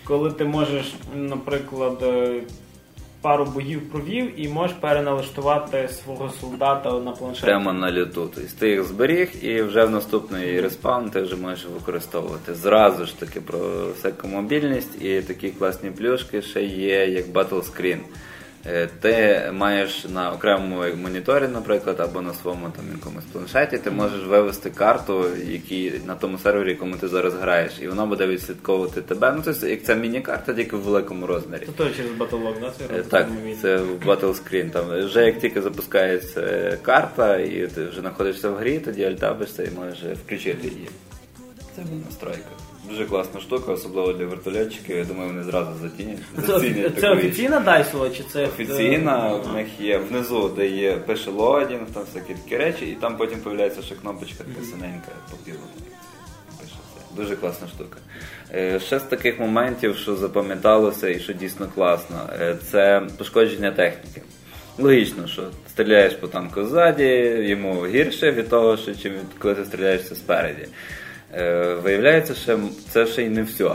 [0.04, 2.42] Коли ти можеш, наприклад, е,
[3.22, 7.46] пару боїв провів і можеш переналаштувати свого солдата на планшет.
[7.46, 8.30] Прямо на люту.
[8.36, 12.54] Тобто ти їх зберіг і вже в наступний респаун ти вже можеш використовувати.
[12.54, 13.60] Зразу ж таки про
[13.98, 18.00] всяку мобільність і такі класні плюшки ще є, як Battle Screen.
[18.66, 24.26] Е, Ти маєш на окремому моніторі, наприклад, або на своєму там якомусь планшеті, ти можеш
[24.26, 29.34] вивести карту, які на тому сервері, якому ти зараз граєш, і воно буде відслідковувати тебе.
[29.36, 31.68] Ну, тобто, як це міні-карта, тільки в великому розмірі.
[31.78, 32.72] Той через Battlelog, да?
[32.78, 33.28] Це Е, Так,
[33.62, 34.70] це в Screen.
[34.70, 39.64] Там вже як тільки запускається е, карта, і ти вже знаходишся в грі, тоді альтабишся
[39.64, 40.90] і можеш включити її.
[41.76, 42.69] Це в настройках.
[42.90, 44.98] Дуже класна штука, особливо для вертольотчиків.
[44.98, 46.18] Я думаю, вони зразу затінять.
[46.46, 51.30] Це, це офіційна Дайсова, чи це Офіційна, е, в них є внизу, де є пише
[51.32, 55.66] лодінг, там всякі такі речі, і там потім з'являється ще кнопочка така синенька по білому.
[56.62, 57.22] Пише все.
[57.22, 57.98] Дуже класна штука.
[58.54, 64.22] Е, Ще з таких моментів, що запам'яталося і що дійсно класно, е, це пошкодження техніки.
[64.78, 67.04] Логічно, що стріляєш по танку ззаді,
[67.50, 70.68] йому гірше від того, що чим коли ти стріляєшся спереді.
[71.34, 73.72] Е, Виявляється, що це ще й не все.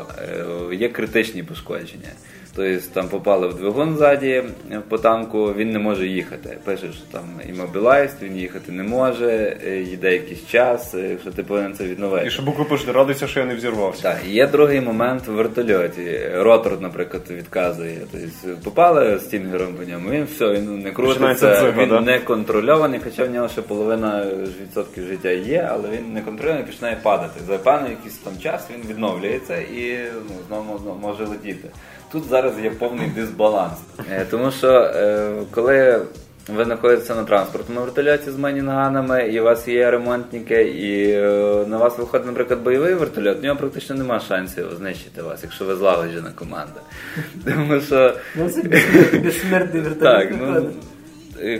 [0.72, 2.08] Є критичні пошкодження.
[2.56, 6.58] Тобто там попали в двигун ззаді е, по танку, він не може їхати.
[6.64, 11.42] Пише, що там immobilized, він їхати не може, е, йде якийсь час, е, що ти
[11.42, 12.26] повинен це відновити.
[12.26, 14.02] І ще букви пишуть, радуйся, що я не взірвався.
[14.02, 16.20] Так, є другий момент в вертольоті.
[16.34, 17.98] Ротор, наприклад, відказує.
[18.12, 22.00] Тобто попали стінгером по ньому, він все, він не крутиться, він да?
[22.00, 24.26] не контрольований, хоча в нього ще половина
[24.62, 27.40] відсотків життя є, але він не контрольований починає падати.
[27.46, 31.68] За певний якийсь там час він відновлюється і ну, знову може летіти.
[32.14, 33.72] Тут зараз є повний дисбаланс.
[34.12, 36.00] Е, Тому що е, коли
[36.48, 41.76] ви знаходитеся на транспортному вертольоті з манінганами, і у вас є ремонтники, і е, на
[41.76, 46.30] вас виходить, наприклад, бойовий вертольот, у нього практично немає шансів знищити вас, якщо ви злагоджена
[46.34, 46.80] команда.
[47.44, 50.64] Тому що Ну, це безсмертний- безсмертний вертольот.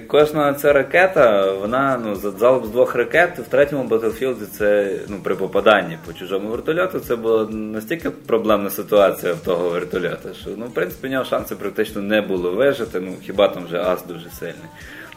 [0.06, 5.34] Кожна ця ракета, вона ну, залп з двох ракет в третьому Battlefield це ну, при
[5.34, 10.74] попаданні по чужому вертольоту, це була настільки проблемна ситуація в того вертольота, що ну, в
[10.74, 14.68] принципі, в нього шансів практично не було вижити, ну хіба там вже ас дуже сильний.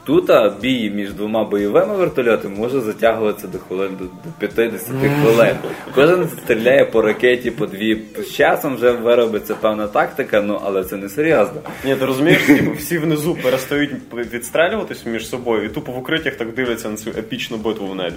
[0.07, 4.89] Тут бій між двома бойовими вертольотами може затягуватися до хвилин до, до 50
[5.21, 5.55] хвилин.
[5.95, 8.01] Кожен стріляє по ракеті по дві.
[8.17, 11.61] З часом вже виробиться певна тактика, ну але це не серйозно.
[11.85, 16.53] Ні, ти розумієш, типу, всі внизу перестають відстрелюватись між собою, і тупо в укриттях так
[16.53, 18.15] дивляться на цю епічну битву в небі.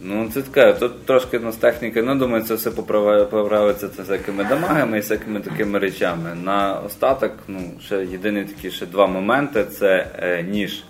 [0.00, 4.44] Ну, це така, тут трошки ну, з техніки, ну, думаю, це все поправиться це всякими
[4.44, 6.34] дамагами і всякими такими речами.
[6.44, 10.84] На остаток, ну, ще єдині такі ще два моменти це е, ніж.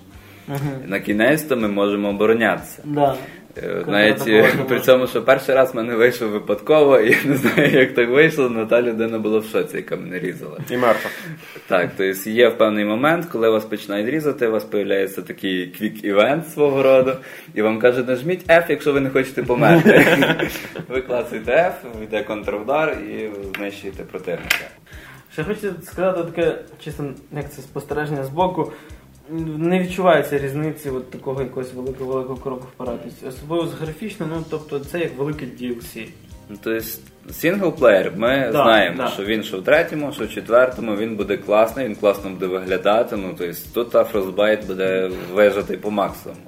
[0.86, 2.82] На кінець-то ми можемо оборонятися.
[2.84, 3.16] Да.
[3.62, 7.70] Е, Навіть при цьому, що перший раз в мене вийшов випадково, і я не знаю,
[7.70, 10.58] як так вийшло, але та людина була в шоці, яка мене різала.
[10.70, 11.10] І мертва.
[11.66, 16.44] Так, тобто є в певний момент, коли вас починають різати, у вас з'являється такий квік-івент
[16.54, 17.12] свого роду,
[17.54, 20.06] і вам кажуть, нажміть F, якщо ви не хочете померти.
[20.88, 24.68] Ви клацаєте F, йде контрудар і знищуєте противника.
[25.32, 28.72] Ще хочу сказати таке, чисто як це спостереження з боку.
[29.58, 33.00] Не відчувається різниці от такого якогось великого великого кроку вперед.
[33.28, 36.06] Особливо з графічно, ну тобто це як велике DLC.
[36.48, 36.86] Ну, Тобто
[37.32, 39.08] синглплеєр, ми Да, знаємо, да.
[39.08, 43.16] що він що в третьому, що в четвертому, він буде класний, він класно буде виглядати.
[43.16, 46.40] Ну, тобто тут та Frostbite буде вижатий по максимуму.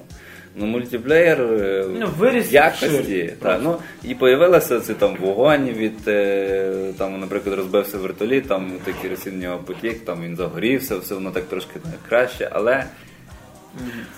[0.61, 3.35] Ну, мультиплеєр е, Ну, виріс якості.
[3.43, 9.03] Та, ну, і появилося це там вогонь від е, там, наприклад, розбився вертоліт, там такий
[9.03, 12.85] керосин нього потік, там він загорівся, все воно так трошки краще, але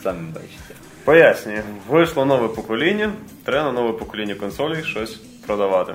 [0.02, 0.74] самі бачите.
[1.04, 3.12] Пояснюю, вийшло нове покоління,
[3.44, 5.94] треба на нове покоління консолей щось продавати.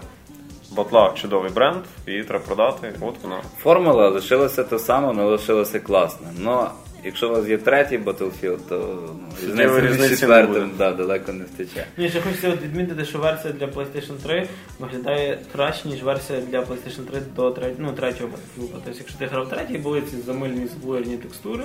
[0.71, 3.41] Батла чудовий бренд, її треба продати, от вона.
[3.63, 6.27] Формула лишилася та сама, але лишилася класна.
[6.39, 6.71] Но
[7.06, 9.10] якщо у вас є третій Battlefield, то
[9.48, 11.86] ну, різниці не четвертим да, далеко не втече.
[11.98, 14.48] Ні, ще хочеться відмітити, що версія для PlayStation 3
[14.80, 18.70] виглядає краще, ніж версія для PlayStation 3 до третього, ну, третього Battlefield.
[18.74, 21.63] Тобто, якщо ти грав третій, були ці замильні заблурені текстури.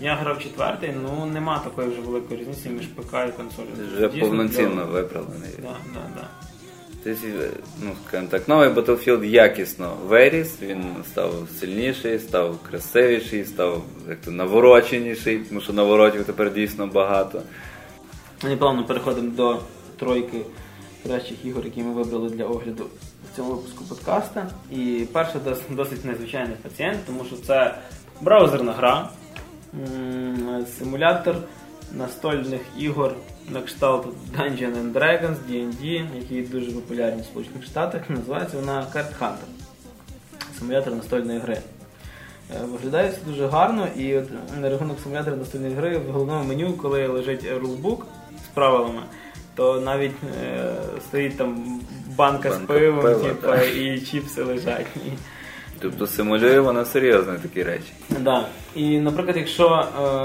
[0.00, 3.68] Я грав четвертий, ну нема такої вже великої різниці між ПК і консолью.
[3.96, 4.92] Вже Дійсно, повноцінно кльово.
[4.92, 5.50] виправлений.
[5.58, 6.28] Да, да, да.
[7.04, 7.28] Тобто,
[7.82, 14.30] ну, скажімо так, новий Battlefield якісно виріс, він став сильніший, став красивіший, став як то
[14.30, 17.42] навороченіший, тому що наворотів тепер дійсно багато.
[18.44, 19.60] Ми плавно переходимо до
[19.98, 20.40] тройки
[21.06, 22.86] кращих ігор, які ми вибрали для огляду
[23.32, 24.50] в цьому випуску подкаста.
[24.70, 25.38] І перша
[25.70, 27.74] досить незвичайний пацієнт, тому що це
[28.20, 29.10] браузерна гра,
[30.78, 31.36] симулятор
[31.94, 33.14] настольних ігор
[33.48, 34.06] на кшталт
[34.38, 38.10] Dungeons and Dragons, D&D, які дуже популярні в Сполучених Штатах.
[38.10, 39.62] Називається вона Card Hunter.
[40.58, 41.58] Симулятор настольної гри.
[42.50, 44.28] Е, Виглядає все дуже гарно, і от
[44.60, 48.06] на рахунок симулятора настольної гри в головному меню, коли лежить рулбук
[48.44, 49.02] з правилами,
[49.54, 50.74] то навіть е,
[51.08, 51.80] стоїть там
[52.16, 54.86] банка, з пивом, пива, типа, і чіпси лежать.
[54.96, 55.10] І
[55.82, 57.92] Тобто симулює вона серйозно такі речі.
[58.20, 58.46] Да.
[58.74, 59.68] І, наприклад, якщо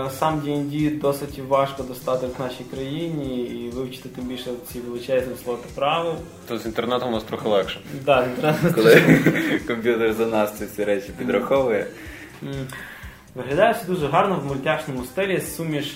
[0.08, 5.34] е, сам D&D досить важко достати в нашій країні і вивчити тим більше ці величезні
[5.44, 6.14] слоти правил,
[6.48, 7.80] То з інтернетом у нас трохи легше.
[8.06, 9.02] да, інтернет Коли
[9.68, 11.88] комп'ютер за нас ці всі речі підраховує.
[13.36, 15.96] Виглядає все дуже гарно в мультяшному стилі суміш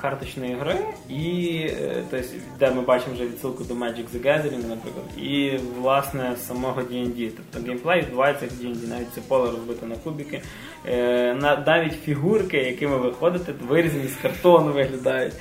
[0.00, 0.76] карточної гри,
[1.08, 2.26] і е, тобто,
[2.58, 7.30] де ми бачимо вже відсилку до Magic the Gathering, наприклад, і власне самого D&D.
[7.36, 10.42] Тобто геймплей відбувається як D&D, навіть це поле розбите на кубики.
[10.88, 11.34] Е,
[11.66, 15.34] навіть фігурки, якими ви ходите, вирізані з картону виглядають.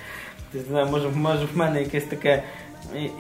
[0.51, 2.43] Тобто, знаю, може, може в мене якесь таке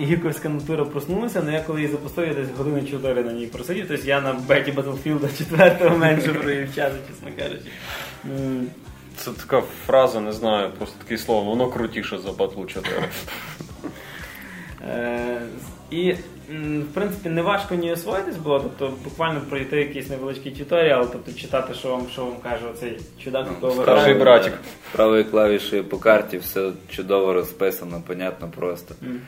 [0.01, 3.85] гіковська натура проснулася, але я коли її запустив, я десь години 4 на ній просидів.
[3.87, 7.71] Тобто я на беті Battlefield 4 менше провів часу, чесно кажучи.
[9.17, 12.95] Це така фраза, не знаю, просто таке слово, воно крутіше за Battle 4.
[14.87, 15.41] Е,
[15.91, 16.13] І,
[16.79, 21.73] в принципі, не важко ні освоїтись було, тобто буквально пройти якийсь невеличкий туторіал, тобто читати,
[21.73, 24.53] що вам, що вам каже оцей чудак, якого ви Старший братик.
[24.91, 28.95] Правою клавішею по карті все чудово розписано, понятно просто.
[29.03, 29.21] М.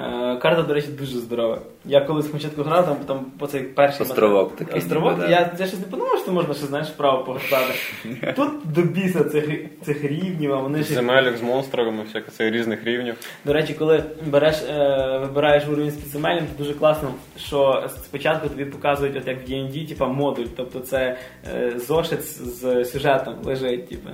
[0.00, 1.58] Е, Карта, до речі, дуже здорова.
[1.84, 5.30] Я коли спочатку грав, там, там по цей перший Островок мат- такий, Островок, ніби, да.
[5.30, 7.74] я, я щось не подумав, що можна ще знаєш вправо погортати.
[8.36, 9.50] Тут до біса цих,
[9.84, 10.94] цих рівнів, а вони ж.
[10.94, 13.14] Земелік з монстрами, всяке це різних рівнів.
[13.44, 18.64] До речі, коли береш, е, вибираєш уровень з підземеллям, то дуже класно, що спочатку тобі
[18.64, 21.16] показують, от як в D&D, типа модуль, тобто це
[21.54, 24.08] е, зошит з, з сюжетом лежить, типу.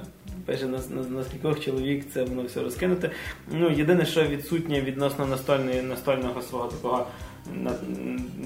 [0.46, 3.10] Пише на, на, на скількох чоловік це воно все розкинути.
[3.50, 7.06] Ну, єдине, що відсутнє відносно настольної, настольного свого такого
[7.54, 7.72] на,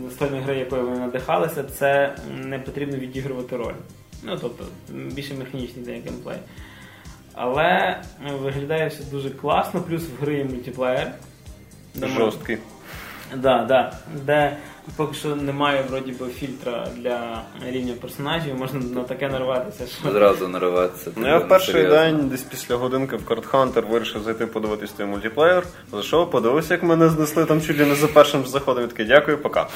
[0.03, 3.75] настольної гри, якою вони надихалися, це не потрібно відігрувати роль.
[4.23, 6.39] Ну, тобто, більше механічний день геймплей.
[7.35, 8.01] Але
[8.41, 11.13] виглядає все дуже класно, плюс в гри є мультиплеєр.
[12.03, 12.59] Жорсткий.
[13.37, 14.57] Да, да, де
[14.97, 20.49] поки що немає вроді би фільтра для рівня персонажів, можна на таке нарватися, що Зразу
[20.49, 21.11] нариватися.
[21.17, 25.07] Ну, я в перший день, десь після годинки в Card Hunter вирішив зайти подивитись той
[25.07, 25.67] мультиплеєр.
[25.93, 28.85] Зайшов, подивився, як мене знесли там чуть ли не за першим заходом.
[28.85, 29.67] і такий, дякую, пока.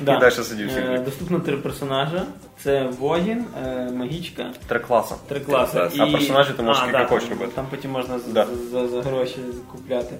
[0.00, 0.78] І далі сидів всі.
[0.78, 2.22] Е, Доступно три персонажа:
[2.62, 4.52] це Вогін, е, Магічка.
[4.66, 5.14] Три класи.
[5.28, 5.78] Три класи.
[5.78, 5.96] класи.
[6.00, 7.52] А персонажі ти можеш А, скільки да, хочеш там- робити.
[7.56, 9.36] Там потім можна за, за, за гроші
[9.72, 10.14] купляти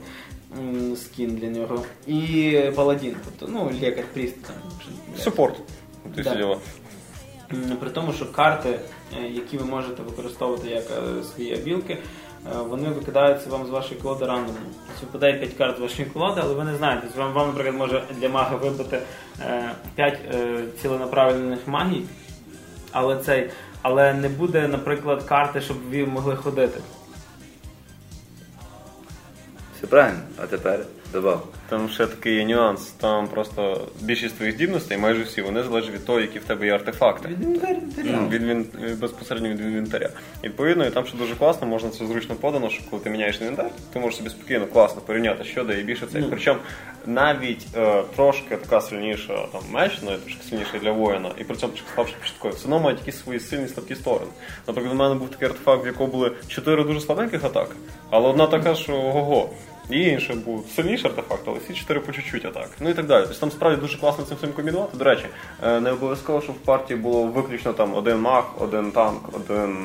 [0.59, 1.85] м, скін для нього.
[2.07, 4.57] І паладін, тобто, ну, лікар, пріст там.
[5.19, 5.57] Супорт.
[6.17, 6.57] Да.
[7.81, 8.79] При тому, що карти,
[9.19, 11.99] е, які ви можете використовувати як е, свої абілки,
[12.69, 14.61] вони викидаються вам з вашої колоди рандомно.
[15.01, 17.07] Випадає 5 карт з вашої колоди, але ви не знаєте.
[17.17, 19.01] Вам, вам наприклад, може для мага вибити
[19.95, 20.19] 5
[20.83, 22.03] ціленаправлених магій,
[22.93, 23.51] але цей,
[23.83, 26.81] але не буде, наприклад, карти, щоб ви могли ходити.
[29.79, 31.47] Все правильно, а тепер добав.
[31.69, 32.87] Там ще такий є нюанс.
[32.87, 36.75] Там просто більшість твоїх здібностей, майже всі, вони залежать від того, які в тебе є
[36.75, 37.29] артефакти.
[38.05, 38.67] Ну, від він,
[39.01, 40.11] безпосередньо від інвентаря.
[40.43, 43.41] І, Відповідно, і там ще дуже класно, можна це зручно подано, що коли ти міняєш
[43.41, 46.25] інвентар, ти можеш собі спокійно класно порівняти, що де і більше цих.
[46.31, 46.61] Причому
[47.07, 51.57] навіть е, трошки така сильніша там меч, ну і трошки сильніша для воїна, і при
[51.57, 54.31] цьому трошки слабше початково, все одно мають якісь свої сильні слабкі сторони.
[54.67, 57.75] Наприклад, у мене був такий артефакт, в якого були чотири дуже слабеньких атаки,
[58.11, 59.51] але одна така, що ого-го.
[59.91, 62.69] І інший був сильніший артефакт, але всі чотири по чуть-чуть атак.
[62.81, 63.25] Ну і так далі.
[63.25, 64.97] Тобто там справді дуже класно цим всім комбінувати.
[64.97, 65.25] До речі,
[65.67, 69.77] е, не обов'язково, щоб в партії було виключно там один маг, один танк, один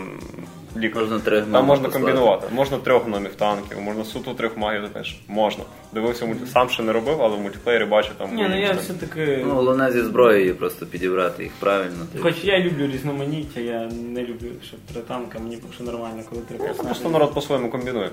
[0.77, 1.01] лікар.
[1.01, 2.05] Можна три гноми Там можна послати.
[2.05, 2.47] комбінувати.
[2.51, 5.15] Можна трьох гномів танків, можна суто трьох магів теж.
[5.27, 5.63] Можна.
[5.93, 6.47] Дивився мульти...
[6.47, 8.35] сам ще не робив, але в мультиплеєрі бачив там.
[8.35, 9.43] Ні, ну я все-таки.
[9.47, 12.05] Ну, головне зі зброєю просто підібрати їх правильно.
[12.13, 16.23] Ти- Хоч я люблю різноманіття, я не люблю, щоб три танка, мені поки що нормально,
[16.29, 16.87] коли три Ну, персонажі.
[16.89, 18.09] Просто народ по-своєму комбінує.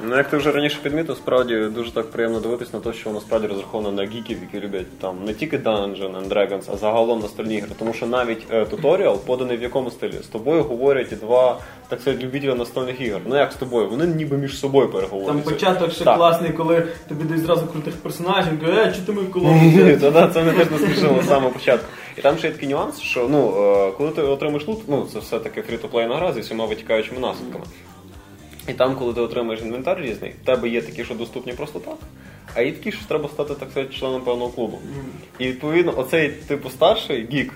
[0.00, 3.20] Ну, як ти вже раніше підмітив, справді дуже так приємно дивитись на те, що воно
[3.20, 7.54] справді розраховано на гіків, які люблять там не тільки Dungeon and Dragons, а загалом настольні
[7.54, 7.70] ігри.
[7.78, 10.12] Тому що навіть е, туторіал поданий в якому стилі.
[10.22, 13.20] З тобою говорять два, так сказати, любителя настольних ігор.
[13.26, 13.88] Ну як з тобою?
[13.88, 14.88] Вони ніби між собою
[15.26, 16.16] Там початок ще Так.
[16.16, 19.62] класний, коли тобі дають зразу крутих персонажів, каже, е, чи ти мою колону?
[19.62, 21.86] Ні, взяв?» то да, це мене теж насмішило з самого початку.
[22.18, 23.54] І там ще є такий нюанс, що ну,
[23.88, 27.64] е, коли ти отримаєш лут, ну це все таки фрі-то-плейна гра зі всіма витікаючими наслідками.
[28.68, 31.96] І там, коли ти отримаєш інвентар різний, в тебе є такі, що доступні просто так,
[32.54, 34.78] а є такі, що треба стати так сказати, членом певного клубу.
[35.38, 37.52] І відповідно, оцей типу старший гік.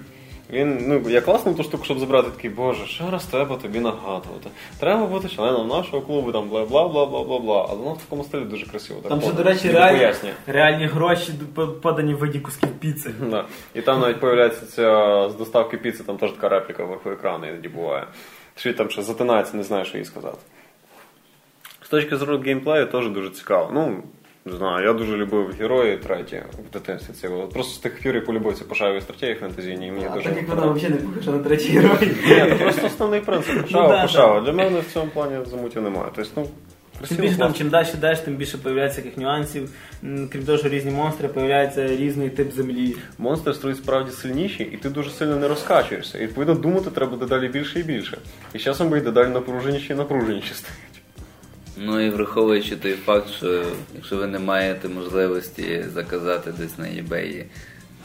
[0.53, 4.51] Він ну я класно ту штуку, щоб забрати такий, боже, що раз треба тобі нагадувати.
[4.81, 7.67] Треба бути членом нашого клубу, там бла бла бла бла бла бла.
[7.71, 9.01] Але воно в такому стилі дуже красиво.
[9.01, 10.13] так Там ще, до речі, реальні,
[10.47, 11.33] реальні гроші
[11.83, 13.11] подані в виді кусків піци.
[13.31, 13.45] Да.
[13.75, 17.69] І там навіть появляється ця з доставки піци, там теж така репліка вверху екрану іноді
[17.69, 18.07] буває.
[18.57, 20.39] Чи там ще затинається, не знаю, що їй сказати.
[21.91, 23.71] Точки зору геймплею теж дуже цікаво.
[23.75, 24.03] Ну,
[24.45, 27.15] Не знаю, я дуже любив герої треті в дитинстві.
[27.15, 30.15] Це от просто з тих пір я полюбив ці пошагові стратегії фентезійні, і мені А
[30.15, 32.15] дуже так як вона взагалі не похожа на третій герой.
[32.27, 34.41] Ні, ну просто основний принцип пошава, пошава.
[34.41, 36.07] Для мене в цьому плані замутів немає.
[36.17, 36.47] Тобто, ну,
[37.09, 39.71] Тим більше там, чим далі йдеш, тим більше появляється яких нюансів.
[40.03, 42.97] Крім того, що різні монстри, появляється різний тип землі.
[43.19, 46.19] Монстри стають справді сильніші, і ти дуже сильно не розкачуєшся.
[46.19, 48.19] І відповідно думати треба дедалі більше і більше.
[48.55, 50.90] І з часом будуть дедалі напруженіші і напруженіші стають.
[51.83, 53.65] Ну і враховуючи той факт, що
[53.95, 57.45] якщо ви не маєте можливості заказати десь на eBay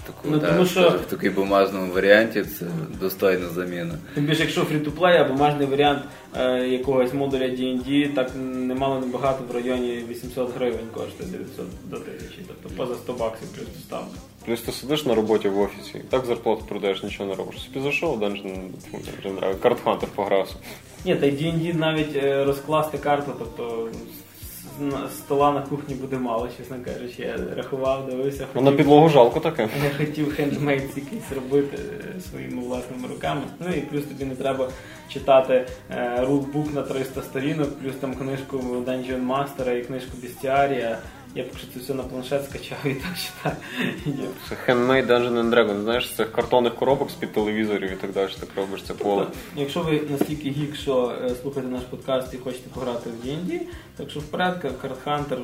[0.05, 2.65] таку Ну, та, тому що- в такій бумажному варіанті, це
[3.01, 3.93] достойна заміна.
[4.13, 6.01] Тим більше, якщо фрі-то-плей або бумажний варіант
[6.37, 12.41] е, якогось модуля D&D, так немало небагато в районі 800 гривень коштує 900 до 1000,
[12.47, 14.17] тобто поза 100 баксів плюс доставка.
[14.45, 17.61] Плюс ти сидиш на роботі в офісі, і так зарплату продаєш, нічого не робиш.
[17.63, 18.59] Собі зайшов, Dungeon,
[18.93, 20.55] Dungeon Dragon, Card Hunter погрався.
[21.05, 23.89] Ні, та й D&D навіть е, розкласти карту, тобто
[24.79, 27.21] з- на стола на кухні буде мало, чесно кажучи.
[27.21, 29.69] Я рахував, дивився, Ну на підлогу жалко таке.
[29.83, 31.77] Я хотів хендмейд якийсь робити
[32.17, 33.41] е, своїми власними руками.
[33.59, 34.69] Ну і плюс тобі не треба
[35.09, 40.97] читати е, рулбук на 300 сторінок, плюс там книжку Dungeon Master і книжку Бестіарія.
[41.35, 43.55] Я поки що це все на планшет скачав і так читаю.
[44.05, 44.29] Є.
[44.49, 48.29] Це Handmade Dungeon and Dragons, знаєш, з цих картонних коробок з-під телевізорів і так далі,
[48.39, 49.23] так робиш це поле.
[49.25, 53.59] Тобто, Якщо ви настільки гік, що е, слухаєте наш подкаст і хочете пограти в D&D,
[53.97, 55.37] так що вперед, Card Hunter,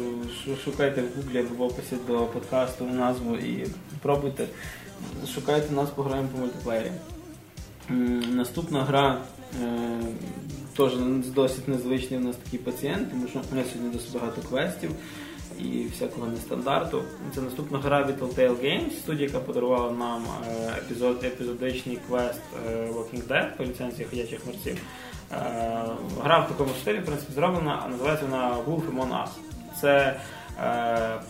[0.46, 3.68] шу- шукайте в гуглі або в описі до подкасту назву і
[4.02, 4.46] пробуйте.
[5.36, 6.92] Шукайте нас, пограємо по мультиплеєрі.
[7.90, 9.22] М, Наступна гра
[9.64, 10.00] е,
[10.78, 10.92] теж
[11.36, 14.92] досить незвичний у нас такий пацієнт, тому що у нас сьогодні досить багато квестів
[15.64, 17.04] і всякого нестандарту.
[17.36, 22.88] Це наступна гра від Telltale Games, студія, яка подарувала нам е, епізод, епізодичний квест е,
[22.92, 24.78] Walking Dead по ліцензії ходячих мерців.
[25.32, 25.38] Е,
[26.24, 29.30] Гра в такому стилі, в принципі, зроблена, а називається вона Wolf Among Us.
[29.82, 30.20] Це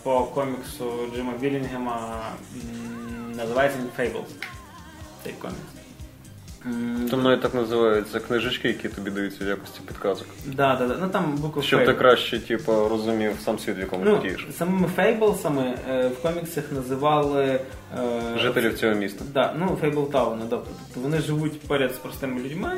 [0.02, 2.22] по коміксу Джима Білінгема
[3.36, 4.24] називається Fables.
[5.24, 5.71] Цей комікс.
[6.66, 10.26] М, Там навіть так називаються книжечки, які тобі даються в якості підказок.
[10.46, 10.96] Да, да, да.
[11.00, 11.86] Ну там буква Щоб Fable.
[11.86, 14.46] ти краще типу, розумів сам світ, в якому Ну, ти дієш.
[14.58, 19.24] самими фейблсами е, в коміксах називали е, Жителів цього міста.
[19.34, 22.72] Да, ну Фейблтауни, тобто, тобто вони живуть поряд з простими людьми.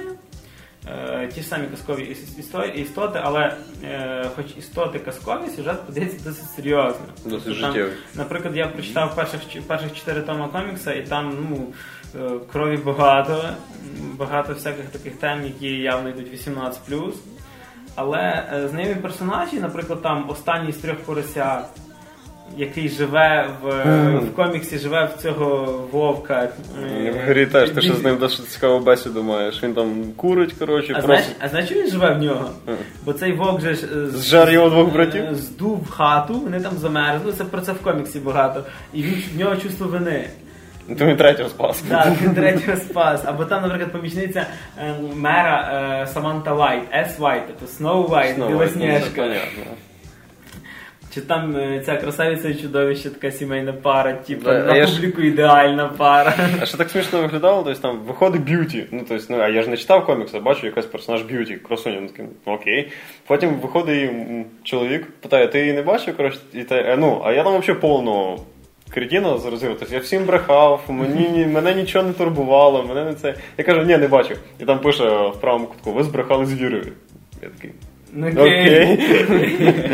[0.88, 6.18] Е, ті ж самі казкові іс- істо- істоти, але е, хоч істоти казкові, сюжет подається
[6.28, 7.06] досить серйозно.
[7.24, 7.92] Досить Тобто там, життєвий.
[8.14, 11.66] Наприклад, я прочитав перших, ч- перших чотири тома комікса, і там ну,
[12.52, 13.44] крові багато,
[14.18, 17.12] багато всяких таких тем, які явно йдуть 18+.
[17.94, 18.18] Але
[18.54, 21.64] е, знайомі персонажі, наприклад, там останній з трьох поросят,
[22.56, 23.68] який живе в,
[24.18, 26.48] в коміксі, живе в цього вовка.
[26.84, 29.62] е, В грі теж ти ще з ним досить цікаву бесіду маєш.
[29.62, 32.50] Він там курить, коротше, а знаєш, просто а знаєш, він живе в нього?
[33.04, 35.24] Бо цей вовк же е, Зжар його двох братів?
[35.24, 37.32] е, здув хату, вони там замерзли.
[37.32, 38.64] Це про це в коміксі багато.
[38.92, 40.28] І він в нього чувство вини.
[40.88, 41.80] Ну, він третього спас.
[41.80, 43.22] Так, він третього спас.
[43.26, 44.46] Або там, наприклад, помічниця
[44.78, 45.70] е, мера
[46.02, 47.18] е, Саманта Вайт, S.
[47.18, 48.98] White, тобто Snow White, Білосніжка.
[48.98, 49.62] ну, це понятно.
[51.14, 54.94] Чи там е, ця красавиця і чудовище, така сімейна пара, типу, Да, на я ж-
[54.96, 56.34] публіку ідеальна пара.
[56.62, 58.84] А що так смішно виглядало, тобто там виходить Beauty.
[58.90, 61.98] Ну, тобто, ну, а я ж не читав комікс, а бачу якийсь персонаж Beauty, красуня,
[62.00, 62.92] ну такий, ну, окей.
[63.26, 64.10] Потім виходить
[64.62, 68.38] чоловік, питає, ти її не бачив, коротше, і та, ну, а я там взагалі повного
[68.94, 69.76] кретіна зрозумів.
[69.78, 73.34] Тобто я всім брехав, мені, ні- мене нічого не турбувало, мене не це.
[73.58, 74.38] Я кажу, ні, не бачив.
[74.60, 76.92] І там пише в правому кутку, ви збрехали з вірою.
[77.42, 77.70] Я такий.
[78.12, 78.98] Ну, Окей.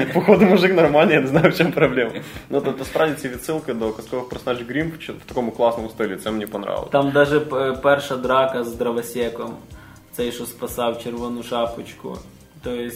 [0.15, 2.11] Походу, мужик нормальний, я не знаю, в чому проблема.
[2.51, 6.31] Ну, тобто, справді ці відсилки до казкових персонажів Грім в в такому класному стилі, це
[6.31, 6.91] мені понравилось.
[6.91, 9.55] Там навіть перша драка з дровосеком,
[10.13, 12.19] цей, що спасав червону шапочку.
[12.63, 12.91] Тобто, е,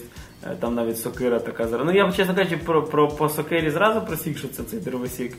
[0.60, 1.84] там навіть сокира така зра.
[1.84, 5.32] Ну я чесно кажучи, про, про по сокирі зразу просік, що це цей дровосік.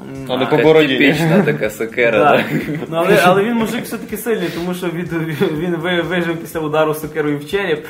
[0.00, 0.98] М, Але а- по бороді.
[0.98, 2.48] Типічна така сокира, Так.
[2.48, 2.62] так?
[2.88, 5.12] Ну, але, але він мужик все-таки сильний, тому що від,
[5.58, 7.86] він вижив після удару сокирою в череп.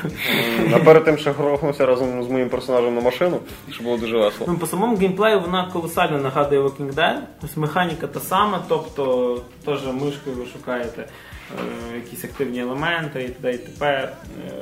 [0.75, 3.39] А перед тим, що грохнувся разом з моїм персонажем на машину,
[3.73, 4.47] що було дуже весело.
[4.53, 7.17] Ну, по самому геймплею вона колосально нагадує Walking Dead.
[7.45, 13.53] Ось механіка та сама, тобто теж мишкою ви шукаєте е, якісь активні елементи і т.д.
[13.55, 13.87] і т.п.
[13.87, 14.53] Е,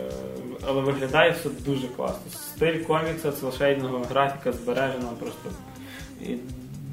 [0.69, 2.31] але виглядає все дуже класно.
[2.31, 5.51] Стиль комікса, целшейдного графіка збережена просто.
[6.23, 6.37] І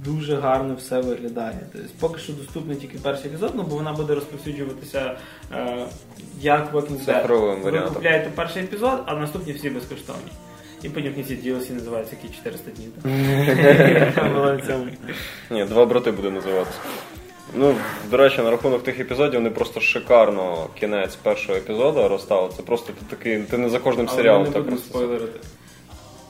[0.05, 1.59] дуже гарно все виглядає.
[1.71, 5.17] Тобто, поки що доступний тільки перший епізод, ну, бо вона буде розповсюджуватися
[5.53, 5.85] е,
[6.41, 7.21] як Walking Dead.
[7.21, 10.31] Цифровим Ви купляєте перший епізод, а наступні всі безкоштовні.
[10.83, 12.91] І потім в кінці DLC називаються які 400 днів.
[15.51, 16.79] Ні, два брати буде називатися.
[17.55, 17.75] Ну,
[18.09, 22.49] до речі, на рахунок тих епізодів вони просто шикарно кінець першого епізоду розставили.
[22.57, 24.97] Це просто ти такий, ти не за кожним Але серіалом ми не так будемо просто.
[24.97, 25.39] спойлерити.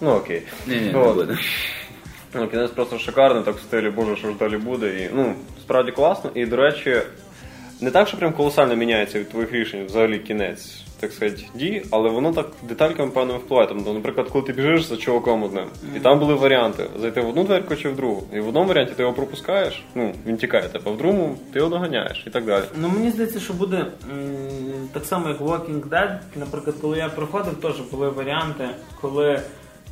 [0.02, 0.42] Ну окей.
[0.68, 1.16] Ні, ні, не От.
[1.16, 1.38] буде.
[2.34, 4.88] Ну, кінець просто шикарний, так в стилі Боже, що ж далі буде.
[4.88, 6.32] І, ну, справді класно.
[6.36, 7.02] І, до речі,
[7.82, 12.10] не так, що прям колосально міняється від твоїх рішень взагалі кінець, так сказати, дій, але
[12.10, 13.68] воно так детальками певними впливає.
[13.68, 17.44] Тобто, наприклад, коли ти біжиш за чуваком одним, і там були варіанти зайти в одну
[17.44, 18.24] дверку чи в другу.
[18.34, 21.72] І в одному варіанті ти його пропускаєш, ну, він тікає тебе, в другому ти його
[21.72, 22.64] доганяєш і так далі.
[22.82, 23.88] Ну мені здається, що буде м,
[24.94, 26.18] так само, як Walking Dead.
[26.36, 28.70] Наприклад, коли я проходив, теж були варіанти,
[29.02, 29.42] коли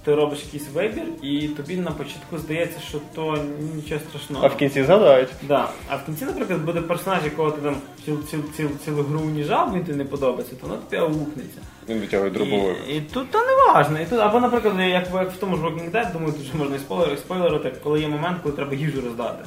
[0.10, 3.38] ти робиш якийсь вибір, і тобі на початку здається, що то
[3.76, 4.46] нічого страшного.
[4.46, 5.30] А в кінці згадають.
[5.48, 5.70] Да.
[5.90, 9.74] А в кінці, наприклад, буде персонаж, якого ти там ціл, ціл, ціл, цілу гру уніжав,
[9.76, 11.60] він тобі не подобається, то воно тобі аукнеться.
[11.90, 12.78] Він витягує дробовик.
[12.90, 14.00] І, і тут то не важно.
[14.02, 16.56] І тут, або, наприклад, як, в- як в тому ж Walking Dead, думаю, тут вже
[16.58, 19.46] можна і спойлер, спойлерити, коли є момент, коли треба їжу роздати.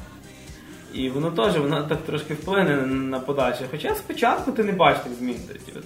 [0.94, 3.64] І воно теж воно так трошки вплине на, подальше.
[3.70, 5.36] Хоча спочатку ти не бачиш тих змін,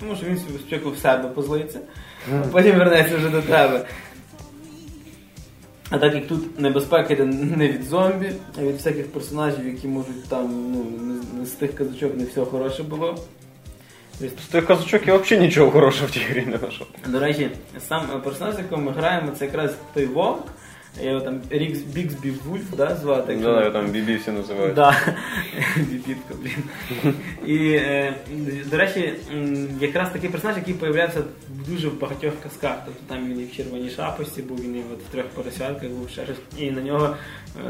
[0.01, 1.81] тому що він спочатку в себе позлиться,
[2.33, 3.87] а потім вернеться вже до тебе.
[5.91, 10.25] А так як тут небезпека йде не від зомбі, а від всяких персонажів, які можуть
[10.29, 10.87] там, ну,
[11.39, 13.19] не- з тих казачок не все хороше було.
[14.21, 16.87] З тих казачок я взагалі нічого хорошого в тій грі не знайшов.
[17.07, 17.51] до речі,
[17.89, 20.47] сам персонаж, з яким ми граємо, це якраз той вовк.
[21.03, 23.33] Я його там Рікс Біксбі Вульф, да, звати.
[23.33, 24.75] якщо- Да, там бібі всі називають.
[24.75, 24.97] Да.
[25.77, 27.15] Бібітка, блін.
[27.47, 28.15] І, е,
[28.71, 29.13] до речі,
[29.81, 32.77] якраз такий персонаж, який появлявся в дуже в багатьох казках.
[32.85, 36.09] Тобто там він і в червоній шапості був, він і от в трьох поросятках був
[36.11, 36.37] ще щось.
[36.59, 37.17] І на нього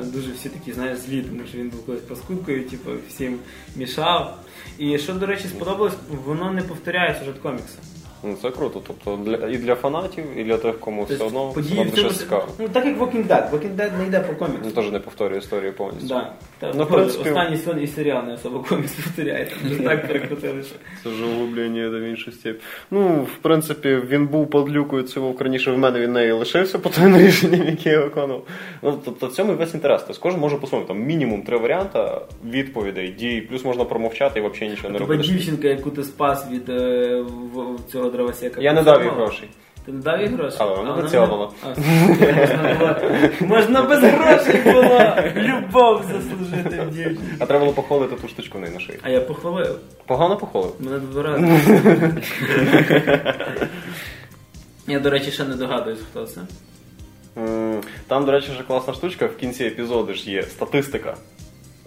[0.00, 3.38] е, дуже всі такі, знаєш, злі, тому що він був колись паскудкою, типу, всім
[3.76, 4.38] мішав.
[4.78, 7.78] І що, до речі, сподобалось, воно не повторяє сюжет комікса.
[8.26, 8.82] Ну це круто.
[8.86, 11.94] Тобто для і для фанатів, і для тих, кому все Тобто одно події воно в
[11.94, 12.08] цьому...
[12.08, 12.46] дуже цікаво.
[12.58, 13.50] Ну, так як Walking Dead.
[13.50, 14.62] Walking Dead не йде по коміксу.
[14.64, 16.08] Ну теж не повторює історію повністю.
[16.08, 16.32] Да.
[16.58, 19.44] Та, Ну, в принципі- Останній сон і серіал не особо комікс повторяє.
[19.46, 20.74] Там вже так перекрутили, що.
[21.04, 22.60] Це ж углублення до в іншу степь.
[22.90, 27.16] Ну, в принципі, він був подлюкою цього раніше в мене він неї лишився по тим
[27.18, 28.42] рішенням, які я виконував.
[28.82, 30.02] Ну, тобто в цьому і весь інтерес.
[30.06, 30.88] Тобто кожен може по-своєму.
[30.88, 31.98] Там мінімум три варіанти
[32.50, 35.32] відповідей, дій, плюс можна промовчати і взагалі нічого не Тебе робити.
[35.32, 37.24] дівчинка, яку ти спас від е,
[37.54, 38.60] в- цього дровосека.
[38.60, 39.48] Я не дав їй грошей.
[39.86, 40.58] Ти не дав їй грошей?
[40.60, 41.74] Але вона А,
[43.44, 45.00] Можна без грошей було
[45.36, 47.18] любов заслужити в дівчині.
[47.38, 48.98] А треба було похвалити ту штучку в неї на шиї.
[49.02, 49.78] А я похвалив.
[50.06, 50.72] Погано похвалив.
[50.80, 51.60] Мене два рази.
[54.88, 56.40] Я, до речі, ще не догадуюсь, хто це.
[58.06, 61.16] Там, до речі, вже класна штучка, в кінці епізоду ж є статистика.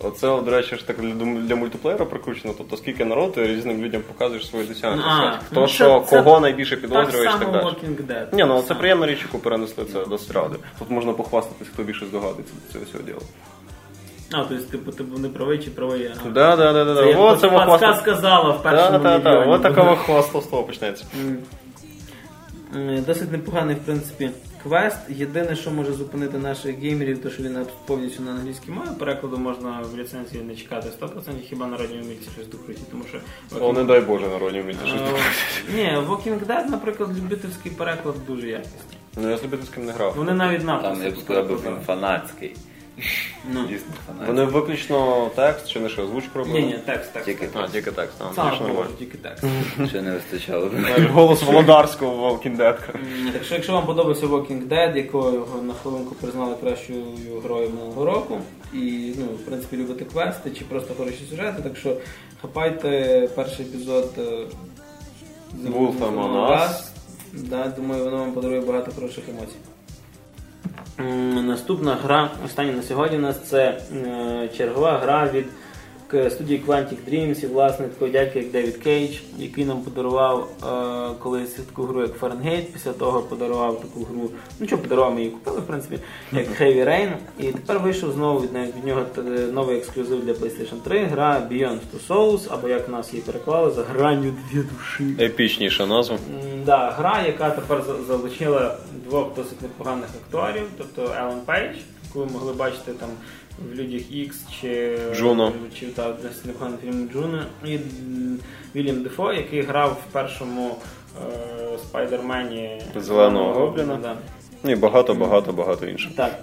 [0.03, 4.47] Оце, до речі, ж так для, мультиплеєра прикручено, тобто скільки народу ти різним людям показуєш
[4.47, 5.03] свої досягнення.
[5.07, 7.65] А, Хто ну, що, це- це кого найбільше підозрюєш так далі.
[8.07, 8.25] Dead.
[8.35, 10.55] Ні, ну це приємна річ, яку перенесли це до сради.
[10.79, 13.19] Тут можна похвастатись, хто більше здогадується до цього всього діла.
[14.31, 16.05] А, тобто, типу, ти був не правий чи правий.
[16.21, 16.29] Ага.
[16.29, 17.15] Да, да, да, да, Це.
[17.15, 17.95] О, це Паска хвастав.
[17.97, 19.29] сказала в першому Да, да, да.
[19.31, 19.51] мільйоні.
[19.51, 21.05] От такого хвастовства почнеться.
[22.75, 24.29] М, Досить непоганий, в принципі,
[24.63, 24.97] квест.
[25.09, 28.87] Єдине, що може зупинити наших геймерів, то що він повністю на англійській мові.
[28.99, 31.09] Перекладу можна в ліцензії не чекати 100%,
[31.49, 33.19] хіба народні умільці щось докруті, тому що.
[33.65, 35.01] О, не дай Боже, народні вміти щось.
[35.01, 38.97] Е, Ні, Walking Dead, наприклад, любительський переклад дуже якісний.
[39.17, 40.13] Ну я з любительським не грав.
[40.17, 42.55] Вони навіть написи Там я б сказав, був фанатський.
[43.53, 43.67] Ну.
[43.67, 43.87] Дійсно.
[44.27, 46.59] Вони виключно текст чи не що, озвучку робили?
[46.59, 47.25] Ні, ні, текст, текст.
[47.25, 48.51] Тільки А, тільки текст, а, Сам
[48.99, 49.43] тільки текст.
[49.89, 50.71] Ще не вистачало.
[51.11, 52.77] Голос Володарського в Walking Dead.
[52.95, 57.03] М, Так що, якщо вам подобався Walking Dead, якого на хвилинку признали кращою
[57.43, 58.39] грою минулого року,
[58.73, 61.95] і ну, в принципі любите квести чи просто хороші сюжети, так що
[62.41, 64.21] хапайте перший епізод е,
[65.69, 66.69] Wolf Among Us.
[67.33, 69.55] Да, думаю, воно вам подарує багато хороших емоцій.
[70.99, 75.45] Наступна гра, остання на сьогодні у нас це е, чергова гра від
[76.29, 81.49] студії Quantic Dreams і власне такого дядька, як Девід Кейдж, який нам подарував е, колись
[81.51, 84.29] таку гру, як Fahrenheit, після того подарував таку гру,
[84.59, 85.99] ну що подарував, ми її купили, в принципі,
[86.31, 87.11] як Heavy Rain.
[87.39, 89.01] І тепер вийшов знову від, від нього
[89.53, 93.83] новий ексклюзив для PlayStation 3, гра Beyond Two Souls, або як нас її переклали, за
[93.83, 95.23] гранню дві душі.
[95.23, 96.15] Епічніша назва.
[96.15, 101.75] М, Да, гра, яка тепер залучила двох досить непоганих акторів, тобто Елен Пейдж,
[102.07, 103.09] яку ви могли бачити там
[103.71, 105.53] в Людях Ікс чи Джуно.
[105.79, 107.79] чи та досить непоганий фільм Джуно, і
[108.75, 113.99] Вільям Дефо, який грав в першому е, Спайдермені Зеленого Гобліна.
[114.01, 114.15] Да.
[114.63, 116.15] Ну і багато, багато, багато інших.
[116.15, 116.39] Так.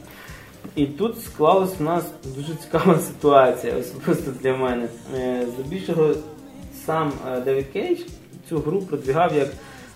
[0.77, 2.05] І тут склалась в нас
[2.37, 4.89] дуже цікава ситуація, особисто для мене.
[5.17, 6.14] Е, Здебільшого
[6.87, 8.01] сам е, Девід Кейдж
[8.49, 9.49] цю гру продвігав як.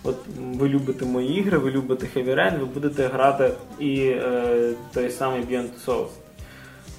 [0.05, 5.11] От ви любите мої ігри, ви любите Heavy Rain, ви будете грати і е, той
[5.11, 6.09] самий Beyond Souls.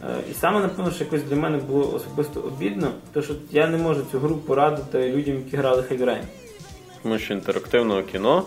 [0.03, 3.77] Е, і саме напевно, що якось для мене було особисто обідно, тому що я не
[3.77, 6.21] можу цю гру порадити людям, які грали Heavy Rain.
[7.03, 8.43] Тому що інтерактивного кіно,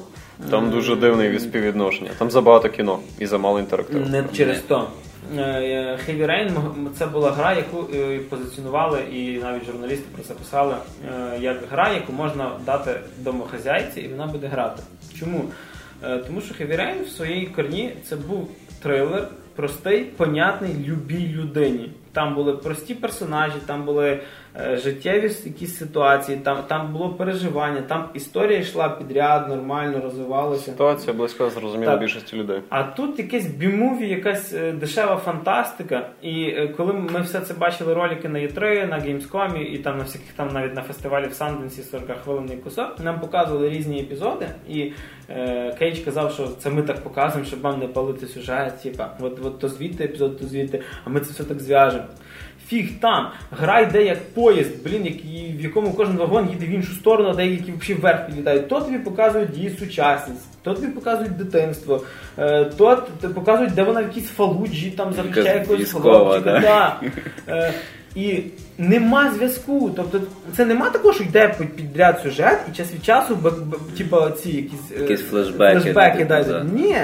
[0.50, 2.10] там дуже дивне співвідношення.
[2.18, 4.06] Там забагато кіно і замало інтерактиву.
[4.08, 4.88] Не через то.
[5.36, 6.50] е, Heavy Rain
[6.98, 10.74] це була гра, яку е, позиціонували, і навіть журналісти про це писали,
[11.08, 14.82] е, як гра, яку можна дати домохазяйці, і вона буде грати.
[15.20, 15.44] Чому?
[16.04, 18.48] Е, Тому що Heavy Rain в своїй корні це був
[18.84, 21.92] трилер, простий, понятний любій людині.
[22.12, 24.20] Там були прості персонажі, там були
[24.56, 30.64] життєві якісь ситуації, там, там було переживання, там історія йшла підряд, нормально розвивалася.
[30.64, 32.60] Ситуація близька зрозуміла більшості людей.
[32.68, 36.08] А тут якесь B-movie, якась е, дешева фантастика.
[36.22, 40.04] І е, коли ми все це бачили ролики на E3, на Gamescom і там на
[40.04, 44.92] всяких там навіть на фестивалі в Санденсі 40 хвилинний кусок, нам показували різні епізоди, і
[45.30, 48.82] е, Кейдж казав, що це ми так показуємо, щоб вам не палити сюжет.
[48.82, 52.04] Типа, от, от то звідти епізод, то звідти, а ми це все так зв'яжемо.
[52.68, 56.92] Фіг там, гра йде як поїзд, блін, який, в якому кожен вагон їде в іншу
[56.92, 58.68] сторону, а деякі взагалі вверх підлітають.
[58.68, 62.02] То тобі показують її сучасність, то тобі показують дитинство,
[62.38, 66.60] е, то показують, де вона в якійсь фалуджі там захищає якогось хлопчика.
[66.60, 66.60] да?
[66.60, 67.00] Да.
[67.48, 67.74] Е,
[68.14, 68.42] і
[68.78, 69.90] нема зв'язку.
[69.96, 70.20] Тобто
[70.56, 73.38] це нема такого, що йде підряд сюжет, і час від часу,
[73.98, 76.64] типа ці якісь е, Якісь флешбеки, флешбеки да.
[76.72, 76.96] Ні,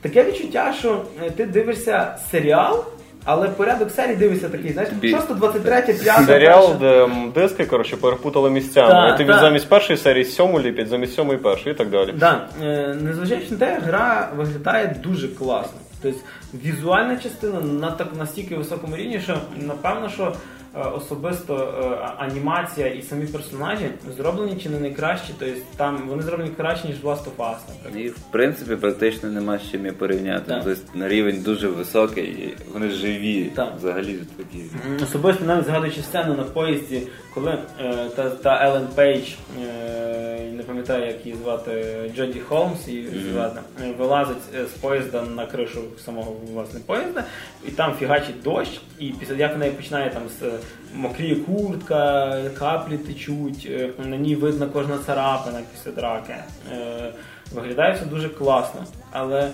[0.00, 1.04] таке відчуття, що
[1.36, 2.84] ти дивишся серіал,
[3.26, 7.96] але порядок серії дивишся такий, знаєш, Тобі- 6, 23, 5, Серіал, де м, диски, коротше,
[7.96, 8.88] перепутали місцями.
[8.90, 9.38] Да, і тобі да.
[9.38, 12.12] замість першої серії сьому ліпять, замість сьомої першої і так далі.
[12.16, 15.78] Да, е, незважаючи на те, гра виглядає дуже класно.
[16.02, 16.18] Тобто
[16.64, 20.32] візуальна частина на так настільки високому рівні, що напевно, що
[20.80, 25.34] особисто е, анімація і самі персонажі зроблені чи не найкращі.
[25.38, 28.04] Тобто там вони зроблені краще, ніж Last of Us, наприклад.
[28.04, 30.44] І в принципі практично нема з чим і порівняти.
[30.46, 30.62] Так.
[30.64, 33.44] Тобто на рівень дуже високий, і вони живі.
[33.44, 33.72] Так.
[33.78, 34.64] Взагалі такі.
[35.02, 37.02] Особисто навіть згадуючи сцену на поїзді,
[37.34, 39.28] коли е, та, та Елен Пейдж,
[39.62, 45.22] е, не пам'ятаю, як її звати, Джоді Холмс, її звати, е, вилазить е, з поїзда
[45.22, 47.24] на кришу самого власне поїзда,
[47.68, 50.50] і там фігачить дощ, і після як в неї починає там з е,
[50.96, 56.34] мокріє куртка, каплі течуть, е, на ній видно кожна царапина після драки.
[56.72, 57.12] Е,
[57.52, 58.84] Виглядає все дуже класно.
[59.10, 59.50] Але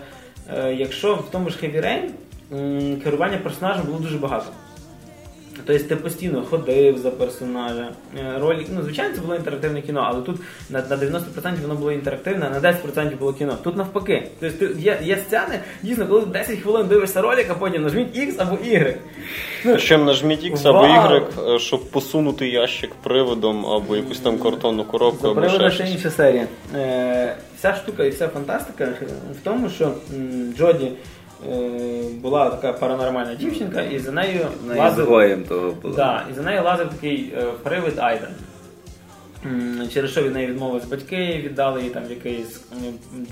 [0.55, 2.11] е, якщо в тому ж Heavy Rain
[3.03, 4.47] керування персонажем було дуже багато.
[5.67, 7.89] Тобто ти постійно ходив за персонажа.
[8.19, 10.37] Е, Ролик, ну, звичайно, це було інтерактивне кіно, але тут
[10.71, 13.59] на, на 90% воно було інтерактивне, а на 10% було кіно.
[13.65, 14.29] Тут навпаки.
[14.41, 18.57] Тобто є, є сцени, дійсно, коли 10 хвилин дивишся ролик, а потім нажміть X або
[18.57, 18.97] Y.
[19.79, 20.79] Ще нажміть X або!
[20.79, 26.47] Y, е, щоб посунути ящик приводом або якусь там картонну коробку, або ще інша серія.
[26.75, 28.89] Е, вся штука і вся фантастика
[29.41, 29.95] в тому, що
[30.57, 30.93] Джоді
[32.23, 35.07] була така паранормальна дівчинка, і за нею лазив
[35.49, 35.95] того було.
[35.95, 38.29] Да, і за нею лазив такий е, привид Айден.
[39.95, 42.61] Через що від неї відмовились батьки, віддали її там в якийсь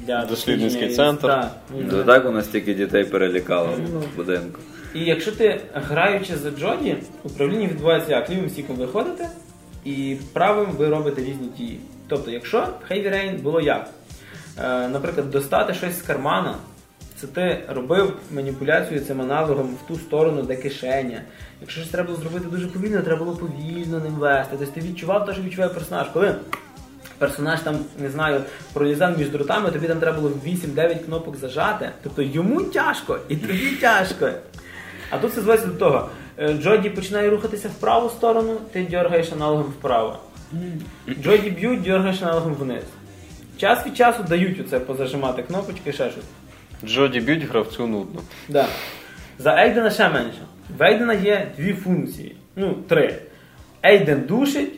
[0.07, 0.97] для Дослідницький дослідження.
[1.13, 1.27] центр.
[1.27, 1.51] Да.
[1.93, 4.01] Ну так у нас тільки дітей перелякало Ну.
[4.01, 4.59] в будинку.
[4.95, 9.29] І якщо ти граючи за Джоді, управління відбувається як лівим стіком ви ходите,
[9.85, 11.81] і правим ви робите різні дії.
[12.09, 12.59] Тобто, якщо
[12.89, 13.91] в Heavy Rain було як?
[14.65, 16.55] Е, наприклад, достати щось з кармана,
[17.21, 21.23] це ти робив маніпуляцію цим аналогом в ту сторону, де кишеня.
[21.61, 24.57] Якщо щось треба було зробити дуже повільно, треба було повільно ним вести.
[24.59, 26.07] Тобто ти відчував те, що відчуває персонаж.
[26.13, 26.35] Коли
[27.19, 28.41] персонаж там, не знаю,
[28.73, 31.91] пролізав між дротами, тобі там треба було 8-9 кнопок зажати.
[32.03, 34.31] Тобто йому тяжко і тобі тяжко.
[35.11, 36.09] А тут це зводиться до того.
[36.39, 40.19] е, Джоді починає рухатися в праву сторону, ти дергаєш аналогом вправо.
[41.23, 42.83] Джоді б'ють, дергаєш аналогом вниз.
[43.57, 46.25] Час від часу дають оце позажимати кнопочки, ще щось.
[46.85, 48.21] Джоді б'ють гравцю нудно.
[48.49, 48.67] Да.
[49.39, 50.39] За Ейдена ще менше.
[50.79, 52.37] В Ейдена є дві функції.
[52.57, 53.15] Ну, три.
[53.87, 54.73] Ейден душить,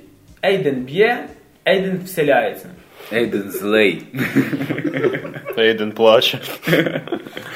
[0.44, 1.28] Ейден б'є,
[1.68, 2.66] Ейден вселяється.
[3.12, 4.02] Ейден злей.
[5.58, 6.38] Ейден плаче.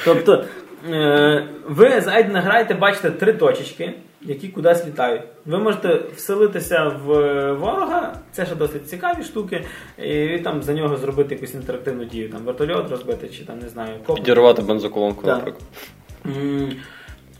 [0.05, 0.45] Тобто,
[0.89, 3.93] е, ви з Ейдена граєте, бачите три точечки,
[4.27, 5.21] які кудись літають.
[5.45, 7.07] Ви можете вселитися в
[7.53, 9.65] ворога, це ще досить цікаві штуки,
[9.97, 13.93] і там за нього зробити якусь інтерактивну дію, там вертольот розбити, чи там не знаю,
[14.05, 14.15] коп.
[14.15, 15.63] Підірвати бензоколонку, наприклад.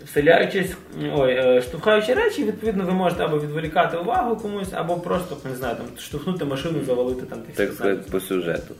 [0.05, 0.75] Вселяючись,
[1.15, 5.75] ой, е, штовхаючи речі, відповідно, ви можете або відволікати увагу комусь, або просто не знаю,
[5.75, 8.75] там штовхнути машину, завалити там тих Так сказати, по сюжету.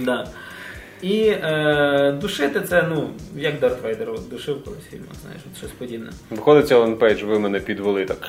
[0.00, 0.26] Да.
[1.02, 5.70] І е, душити це, ну, як Дарт Вейдер душив колись в фільмах, знаєш, от щось
[5.70, 6.10] подібне.
[6.30, 8.28] Виходить Елен Пейдж, ви мене підвели так.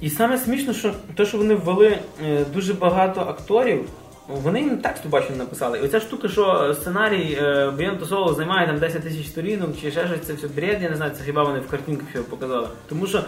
[0.00, 3.84] І саме смішно, що те, що вони ввели е, дуже багато акторів,
[4.28, 5.78] вони їм тексту бачу не написали.
[5.78, 10.06] І оця штука, що сценарій е, the Soul займає там 10 тисяч сторінок чи ще
[10.06, 12.68] щось, це все бред, я не знаю, це хіба вони в картинках його показали.
[12.88, 13.24] Тому що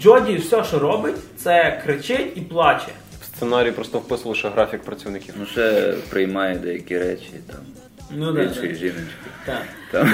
[0.00, 2.88] Джоді все, що робить, це кричить і плаче.
[3.36, 5.34] Сценарій просто вписували ще графік працівників.
[5.38, 7.60] Ну ще приймає деякі речі там.
[8.10, 8.74] Ну да, іншої да.
[8.74, 9.30] жіночки.
[9.46, 9.62] Так.
[9.92, 10.12] Там.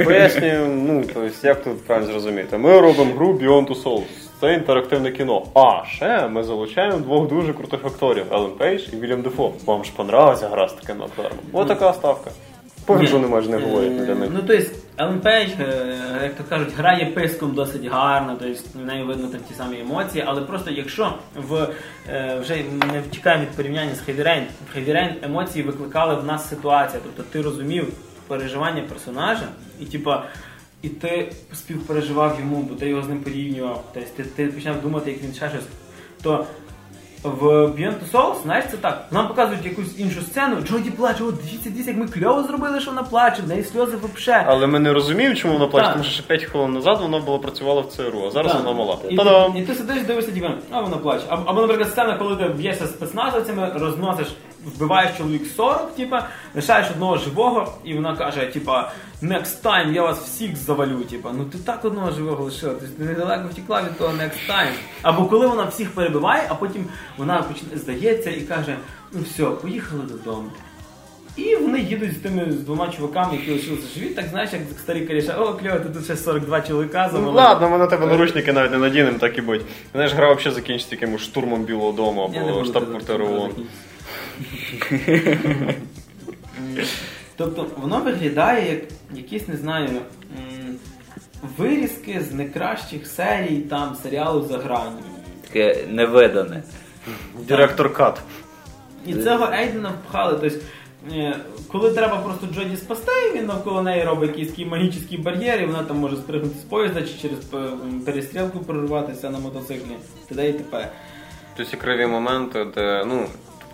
[0.04, 2.58] Пояснюю, ну, тобто, як тут правильно зрозуміти.
[2.58, 4.02] Ми робимо гру Beyond Two Souls.
[4.40, 5.46] Це інтерактивне кіно.
[5.54, 9.52] А ще ми залучаємо двох дуже крутих акторів Елен Пейдж і Вільям Дефо.
[9.66, 11.36] Вам ж понравилася гра з такими акторами.
[11.52, 12.30] Ось така ставка.
[12.88, 13.18] Ні.
[13.18, 14.30] не майже не говорять для них.
[14.32, 14.64] Ну, тобто,
[14.98, 19.40] Елен Пейдж, е, як то кажуть, грає писком досить гарно, тобто в неї видно там
[19.48, 21.68] ті самі емоції, але просто якщо в
[22.08, 24.42] е, вже не втікаємо від порівняння з Rain,
[24.74, 27.92] в Rain емоції викликали в нас ситуація, тобто ти розумів
[28.26, 29.48] переживання персонажа,
[29.80, 30.24] і типа.
[30.82, 33.84] І ти співпереживав йому, бо ти його з ним порівнював.
[33.94, 35.64] Тобто ти, ти починав думати, як він ще щось.
[36.22, 36.46] То
[37.30, 39.06] в Beyond Two Souls, знаєш, це так.
[39.10, 40.56] Нам показують якусь іншу сцену.
[40.60, 43.96] Джоді плаче, от дивіться, дивіться, як ми кльово зробили, що вона плаче, в неї сльози
[43.96, 44.44] вообще.
[44.46, 47.38] Але ми не розуміємо, чому вона плаче, тому що ще 5 хвилин назад вона була
[47.38, 48.60] працювала в ЦРУ, а зараз Так.
[48.64, 48.96] вона мала.
[49.08, 49.56] І, Та-дам!
[49.56, 51.24] і ти сидиш, дивишся, типу, а вона плаче.
[51.28, 54.26] Або, або, наприклад, сцена, коли ти б'єшся з спецназовцями, розносиш,
[54.64, 58.90] вбиваєш чоловік 40, типа, лишаєш одного живого, і вона каже, типа,
[59.32, 61.00] next time я вас всіх завалю.
[61.00, 64.72] Типа, ну ти так одного живого лишила, ти ж недалеко втекла від того next time.
[65.02, 66.84] Або коли вона всіх перебиває, а потім
[67.16, 68.76] вона почне здається і каже,
[69.12, 70.50] ну все, поїхали додому.
[71.36, 75.06] І вони їдуть з тими з двома чуваками, які лишилися живі, так знаєш, як старі
[75.06, 78.70] коріша, о, кльово, ти тут ще 42 чоловіка Ну, ладно, ми на тебе наручники навіть
[78.70, 79.62] не надінемо, так і будь.
[79.92, 82.32] Знаєш, гра взагалі закінчиться якимось штурмом Білого дому або
[83.24, 83.50] ООН.
[87.36, 88.82] Тобто воно виглядає як
[89.14, 89.88] якісь, не знаю,
[91.58, 95.04] вирізки з найкращих серій там серіалу за гранью.
[95.46, 96.62] Таке невидане.
[97.48, 98.20] Директор Кат.
[99.06, 100.38] І цього Ейдена впхали.
[100.40, 100.58] Тобто,
[101.12, 101.36] е,
[101.68, 105.82] коли треба просто Джоді спасти, він навколо неї робить якийсь такий магічний бар'єр, і вона
[105.82, 107.68] там може спригнути з поїзда чи через е,
[108.06, 109.96] перестрілку прорватися на мотоциклі.
[110.28, 110.48] Т.д.
[110.48, 110.88] і т.п.
[111.56, 113.26] Тобто яскраві моменти, де, ну,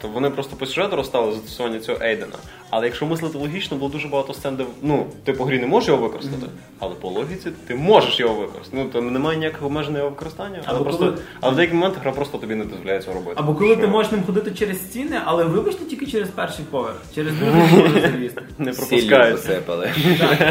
[0.02, 2.32] тобто вони просто по сюжету розставили застосування цього Ейдена.
[2.70, 5.88] Але якщо мислити логічно, було дуже багато сцен, де, ну, ти по грі не можеш
[5.88, 6.46] його використати,
[6.78, 8.76] але по логіці ти можеш його використати.
[8.82, 11.98] Ну, там немає ніякого обмеження його використання, але, Або просто, коли- але в деякі моменти
[12.02, 13.34] гра просто тобі не дозволяє цього робити.
[13.36, 16.96] Або коли Що ти можеш ним ходити через стіни, але вибачте тільки через перший поверх,
[17.14, 18.42] через другий поверх залізти.
[18.58, 19.40] Не пропускають.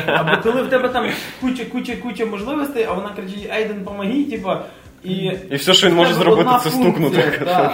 [0.07, 1.09] Або коли в тебе там
[1.41, 4.65] куча, куча, куча можливостей, а вона кричить Ейден, помоги, типа.
[5.03, 5.13] І,
[5.51, 7.41] І все, що він може зробити, це функція, стукнути.
[7.45, 7.73] так.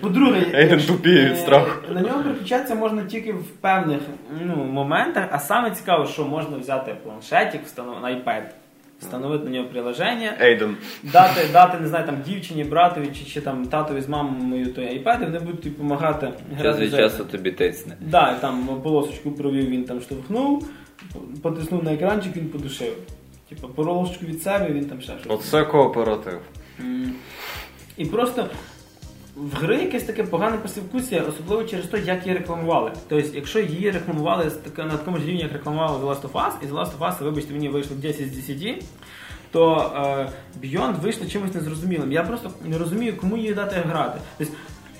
[0.00, 1.92] По-друге, Ейден тупіє від е, страху.
[1.94, 4.00] На нього переключатися можна тільки в певних
[4.46, 8.00] ну, моментах, а саме цікаво, що можна взяти планшетик, встанов...
[8.02, 8.42] на iPad,
[9.00, 10.76] встановити на нього приложення, Ейден.
[11.02, 15.22] дати, дати, не знаю, там дівчині, братові чи, чи там татові з мамою той iPad,
[15.22, 17.96] і вони будуть тобі допомагати Час грати від часу тобі тисне.
[18.00, 20.68] Да, і там полосочку провів, він там штовхнув,
[21.42, 22.92] потиснув на екранчик, він подушив.
[23.48, 25.32] Типу, полосочку від себе, він там ще щось.
[25.32, 26.40] Оце кооператив.
[27.96, 28.46] І просто
[29.36, 32.92] в гри якесь таке погане послівкусія, особливо через те, як її рекламували.
[33.08, 36.66] Тобто, якщо її рекламували на такому ж рівні, як рекламували The Last of Us, і
[36.66, 38.84] The Last of Us, вибачте, мені вийшло 10 з 10,
[39.50, 42.12] то е, Beyond вийшло чимось незрозумілим.
[42.12, 44.20] Я просто не розумію, кому її дати грати.
[44.38, 44.54] Тобто,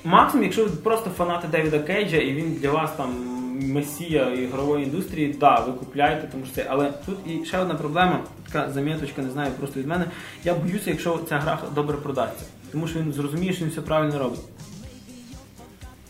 [0.05, 5.37] максимум, якщо ви просто фанати Девіда Кейджа, і він для вас там месія ігрової індустрії,
[5.41, 6.67] да, ви купляєте, тому що це.
[6.69, 8.21] Але тут і ще одна проблема,
[8.53, 10.05] така заміточка, не знаю, просто від мене.
[10.45, 12.45] Я боюся, якщо ця гра добре продасться.
[12.77, 14.41] Тому що він зрозуміє, що він все правильно робить.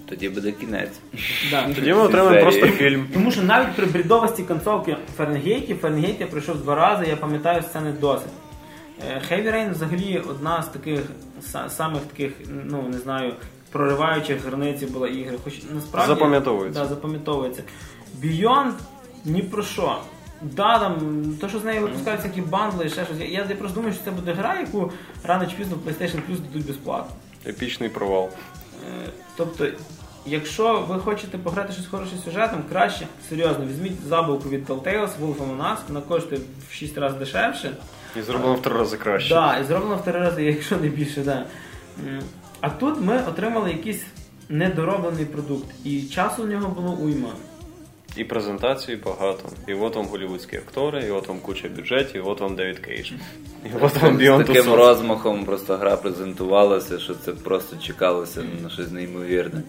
[0.08, 1.00] Тоді буде кінець.
[1.50, 1.74] Да.
[1.74, 3.08] Тоді ми отримаємо просто фільм.
[3.12, 7.92] Тому що навіть при брідовості концовки Фаренгейті, Фаренгейт я пройшов два рази, я пам'ятаю сцени
[8.00, 8.28] досить.
[9.08, 11.00] Е, Heavy Rain взагалі одна з таких
[11.68, 12.32] самих таких,
[12.64, 13.34] ну не знаю,
[13.72, 15.38] прориваючих границі була ігри.
[15.44, 16.80] Хоч насправді Запам'ятовується.
[16.80, 17.62] Да, запам'ятовується.
[18.22, 18.72] Beyond
[19.24, 19.98] ні про що.
[20.42, 20.96] Да, там,
[21.40, 23.18] то, що з нею випускаються які бандли і ще щось.
[23.18, 24.92] Я, я просто думаю, що це буде гра, яку
[25.24, 27.16] рано чи пізно в PlayStation Plus дадуть безплатно.
[27.46, 28.28] Епічний провал.
[29.04, 29.66] Е, Тобто,
[30.26, 35.34] якщо ви хочете пограти щось хороше сюжетом, краще серйозно візьміть забавку від Telltale з Wolf
[35.36, 37.76] Among Us, вона коштує в 6 разів дешевше.
[38.16, 39.34] І зроблено в три рази краще.
[39.34, 41.44] Да, і зроблено в три рази, якщо не більше, да.
[42.08, 42.20] М,
[42.60, 44.02] А тут ми отримали якийсь
[44.48, 47.28] недороблений продукт, і часу в нього було уйма.
[48.16, 49.48] І презентації багато.
[49.66, 53.10] І от вам голівудські актори, і от вам куча бюджетів, і от вам Девід Кейдж.
[53.64, 54.76] І от вам З Beyond Two таким Souls.
[54.76, 59.62] розмахом просто гра презентувалася, що це просто чекалося на щось неймовірне.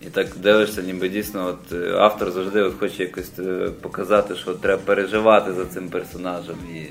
[0.00, 4.54] І так дивишся, ніби дійсно, от е, автор завжди от хоче якось е, показати, що
[4.54, 6.56] треба переживати за цим персонажем.
[6.74, 6.86] І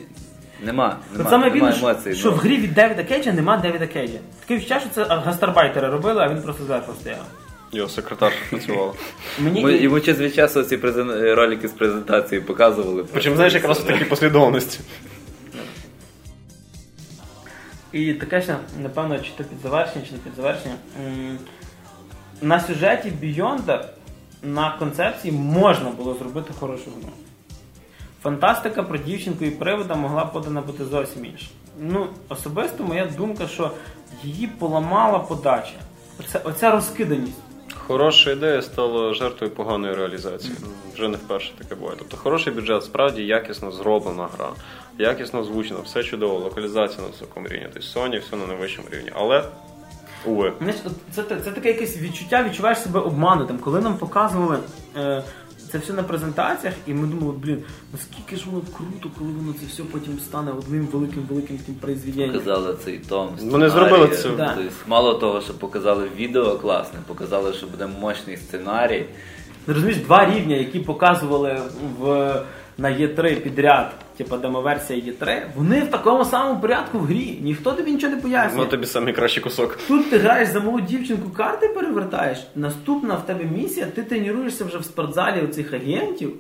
[0.66, 2.16] нема, От нема, саме нема бідно, емоцій.
[2.16, 2.36] що ну.
[2.36, 4.18] в грі від Девіда Кейджа нема Девіда Кейджа.
[4.40, 7.26] Таке відчуття, що це гастарбайтери робили, а він просто зверху стояв.
[7.72, 8.94] Його секретарша працювала.
[9.40, 11.34] Мені Ми, йому час від часу ці презен...
[11.36, 13.06] ролики з презентації показували.
[13.14, 14.80] Причому, знаєш, якраз в такій послідовності.
[17.92, 20.76] І таке ще, напевно, чи то під завершення, чи не під завершення.
[22.42, 23.90] На сюжеті Бійонда
[24.44, 27.12] на концепції можна було зробити хорошу гру.
[28.24, 31.48] Фантастика про дівчинку і привода могла подана бути зовсім інша.
[31.80, 33.72] Ну, особисто моя думка, що
[34.24, 35.74] її поламала подача.
[36.20, 37.38] Оця, оця розкиданість.
[37.88, 40.56] Хороша ідея стала жертвою поганої реалізації.
[40.94, 41.96] Вже не вперше таке буває.
[42.00, 44.50] Тобто хороший бюджет, справді якісно зроблена гра,
[44.98, 47.68] якісно озвучена, все чудово, локалізація на високому рівні.
[47.74, 49.12] Тобто Sony все на найвищому рівні.
[49.16, 49.44] Але
[50.26, 50.54] уви.
[51.12, 53.58] Це, це, це таке якесь відчуття, відчуваєш себе обманутим.
[53.58, 54.60] Коли нам показували
[54.98, 55.24] е,
[55.72, 57.64] це все на презентаціях, і ми думали, блін,
[57.94, 62.32] наскільки ж воно круто, коли воно це все потім стане одним великим великим таким произведенням.
[62.32, 63.30] Показали цей том.
[63.42, 64.30] Вони зробили це.
[64.30, 64.54] Да.
[64.56, 69.06] Тобто, мало того, що показали відео класне, показали, що буде мощний сценарій.
[69.68, 71.62] Ну, Розумієш, два рівня, які показували
[72.00, 72.06] в,
[72.78, 77.40] на Є3 підряд, типу демоверсія Є3, вони в такому самому порядку в грі.
[77.42, 78.64] Ніхто тобі нічого не пояснює.
[78.64, 79.80] Ну тобі самий кращий кусок.
[79.88, 82.48] Тут ти граєш за малу дівчинку, карти перевертаєш.
[82.56, 86.34] Наступна в тебе місія, ти тренуєшся вже в спортзалі у цих агентів.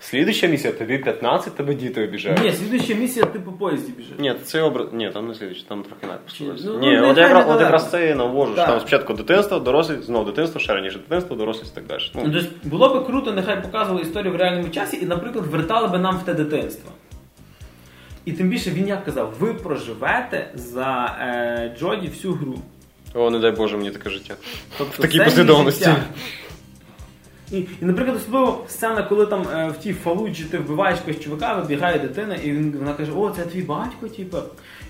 [0.00, 2.40] Слідуща місія, тобі 15, тебе діти обіжають.
[2.42, 4.12] Ні, слідуюча місія, ти по поїзді біжиш.
[4.18, 4.86] Ні, це образ.
[4.92, 6.14] Ні, там не слідуючий, там трохи.
[6.38, 8.54] Чи- ну, Ні, ну, от якраз, от якраз це і навожу.
[8.54, 12.00] Там спочатку дитинство, дорослість, знову дитинство, ще раніше дитинство, дорослість і так далі.
[12.14, 15.98] Ну, тобто було би круто, нехай показували історію в реальному часі і, наприклад, вертали би
[15.98, 16.90] нам в те дитинство.
[18.26, 22.58] І тим більше він як казав, ви проживете за е, Джоді всю гру.
[23.14, 24.34] о, не дай Боже, мені таке життя.
[24.78, 25.90] Тобто В такій послідовності.
[27.52, 31.54] І, і, наприклад, особливо сцена, коли там е, в тій фалуджі ти вбиваєш якогось чувака,
[31.54, 34.36] вибігає дитина, і він, вона каже, о, це твій батько, типу.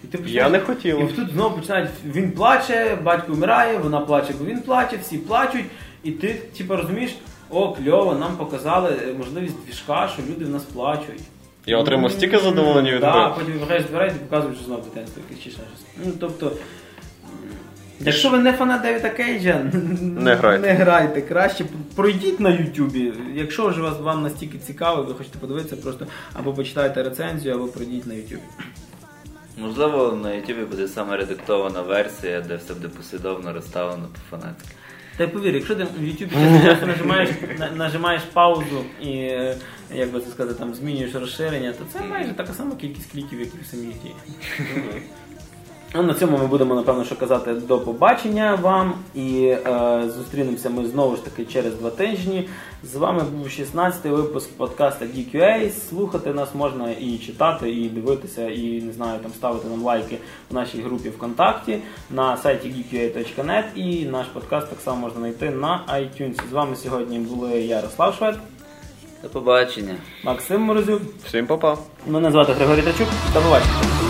[0.04, 1.02] І ти Я не хотіла.
[1.02, 5.64] І тут знову починають, він плаче, батько вмирає, вона плаче, бо він плаче, всі плачуть,
[6.02, 7.16] і ти, типу, розумієш,
[7.50, 11.22] о, кльово, нам показали е, можливість двіжка, що люди в нас плачуть.
[11.66, 13.54] Я отримав стільки задоволення від Так, потім
[13.86, 15.86] з дверей і показують, що знову дитинство якесь чи ще щось.
[16.04, 16.52] Ну, тобто,
[18.00, 19.60] якщо ви не фанат Девіда Кейджа,
[20.00, 20.66] Не грайте.
[20.66, 21.20] не грайте.
[21.20, 21.64] Краще
[21.94, 23.12] пройдіть на Ютубі.
[23.34, 28.06] Якщо вже вас вам настільки цікаво, ви хочете подивитися, просто або почитайте рецензію, або пройдіть
[28.06, 28.40] на Ютубі.
[29.58, 34.68] Можливо, на YouTube буде саме редактована версія, де все буде послідовно розставлено по фанатськи.
[35.16, 36.30] Та й повір, якщо ти в Ютубі
[36.64, 37.30] часу нажимаєш,
[37.76, 39.56] нажимаєш паузу і е,
[39.94, 43.48] як би це сказати, там змінюєш розширення, то це майже така сама кількість кліків, як
[43.48, 44.12] і в самій грі.
[45.94, 48.94] Ну, на цьому ми будемо, напевно, що казати до побачення вам.
[49.14, 52.48] І е, зустрінемося ми знову ж таки через два тижні.
[52.84, 55.70] З вами був 16-й випуск подкаста DQA.
[55.70, 60.18] Слухати нас можна і читати, і дивитися, і не знаю, там ставити нам лайки
[60.50, 61.78] в нашій групі ВКонтакті
[62.10, 66.40] на сайті geekua.net і наш подкаст так само можна знайти на iTunes.
[66.50, 68.38] З вами сьогодні були Ярослав Швед,
[69.22, 69.94] До побачення.
[70.24, 71.02] Максим Морозюк.
[71.26, 71.78] Всім па-па.
[72.06, 73.08] Мене звати Григорій Тачук.
[73.34, 74.05] До побачення.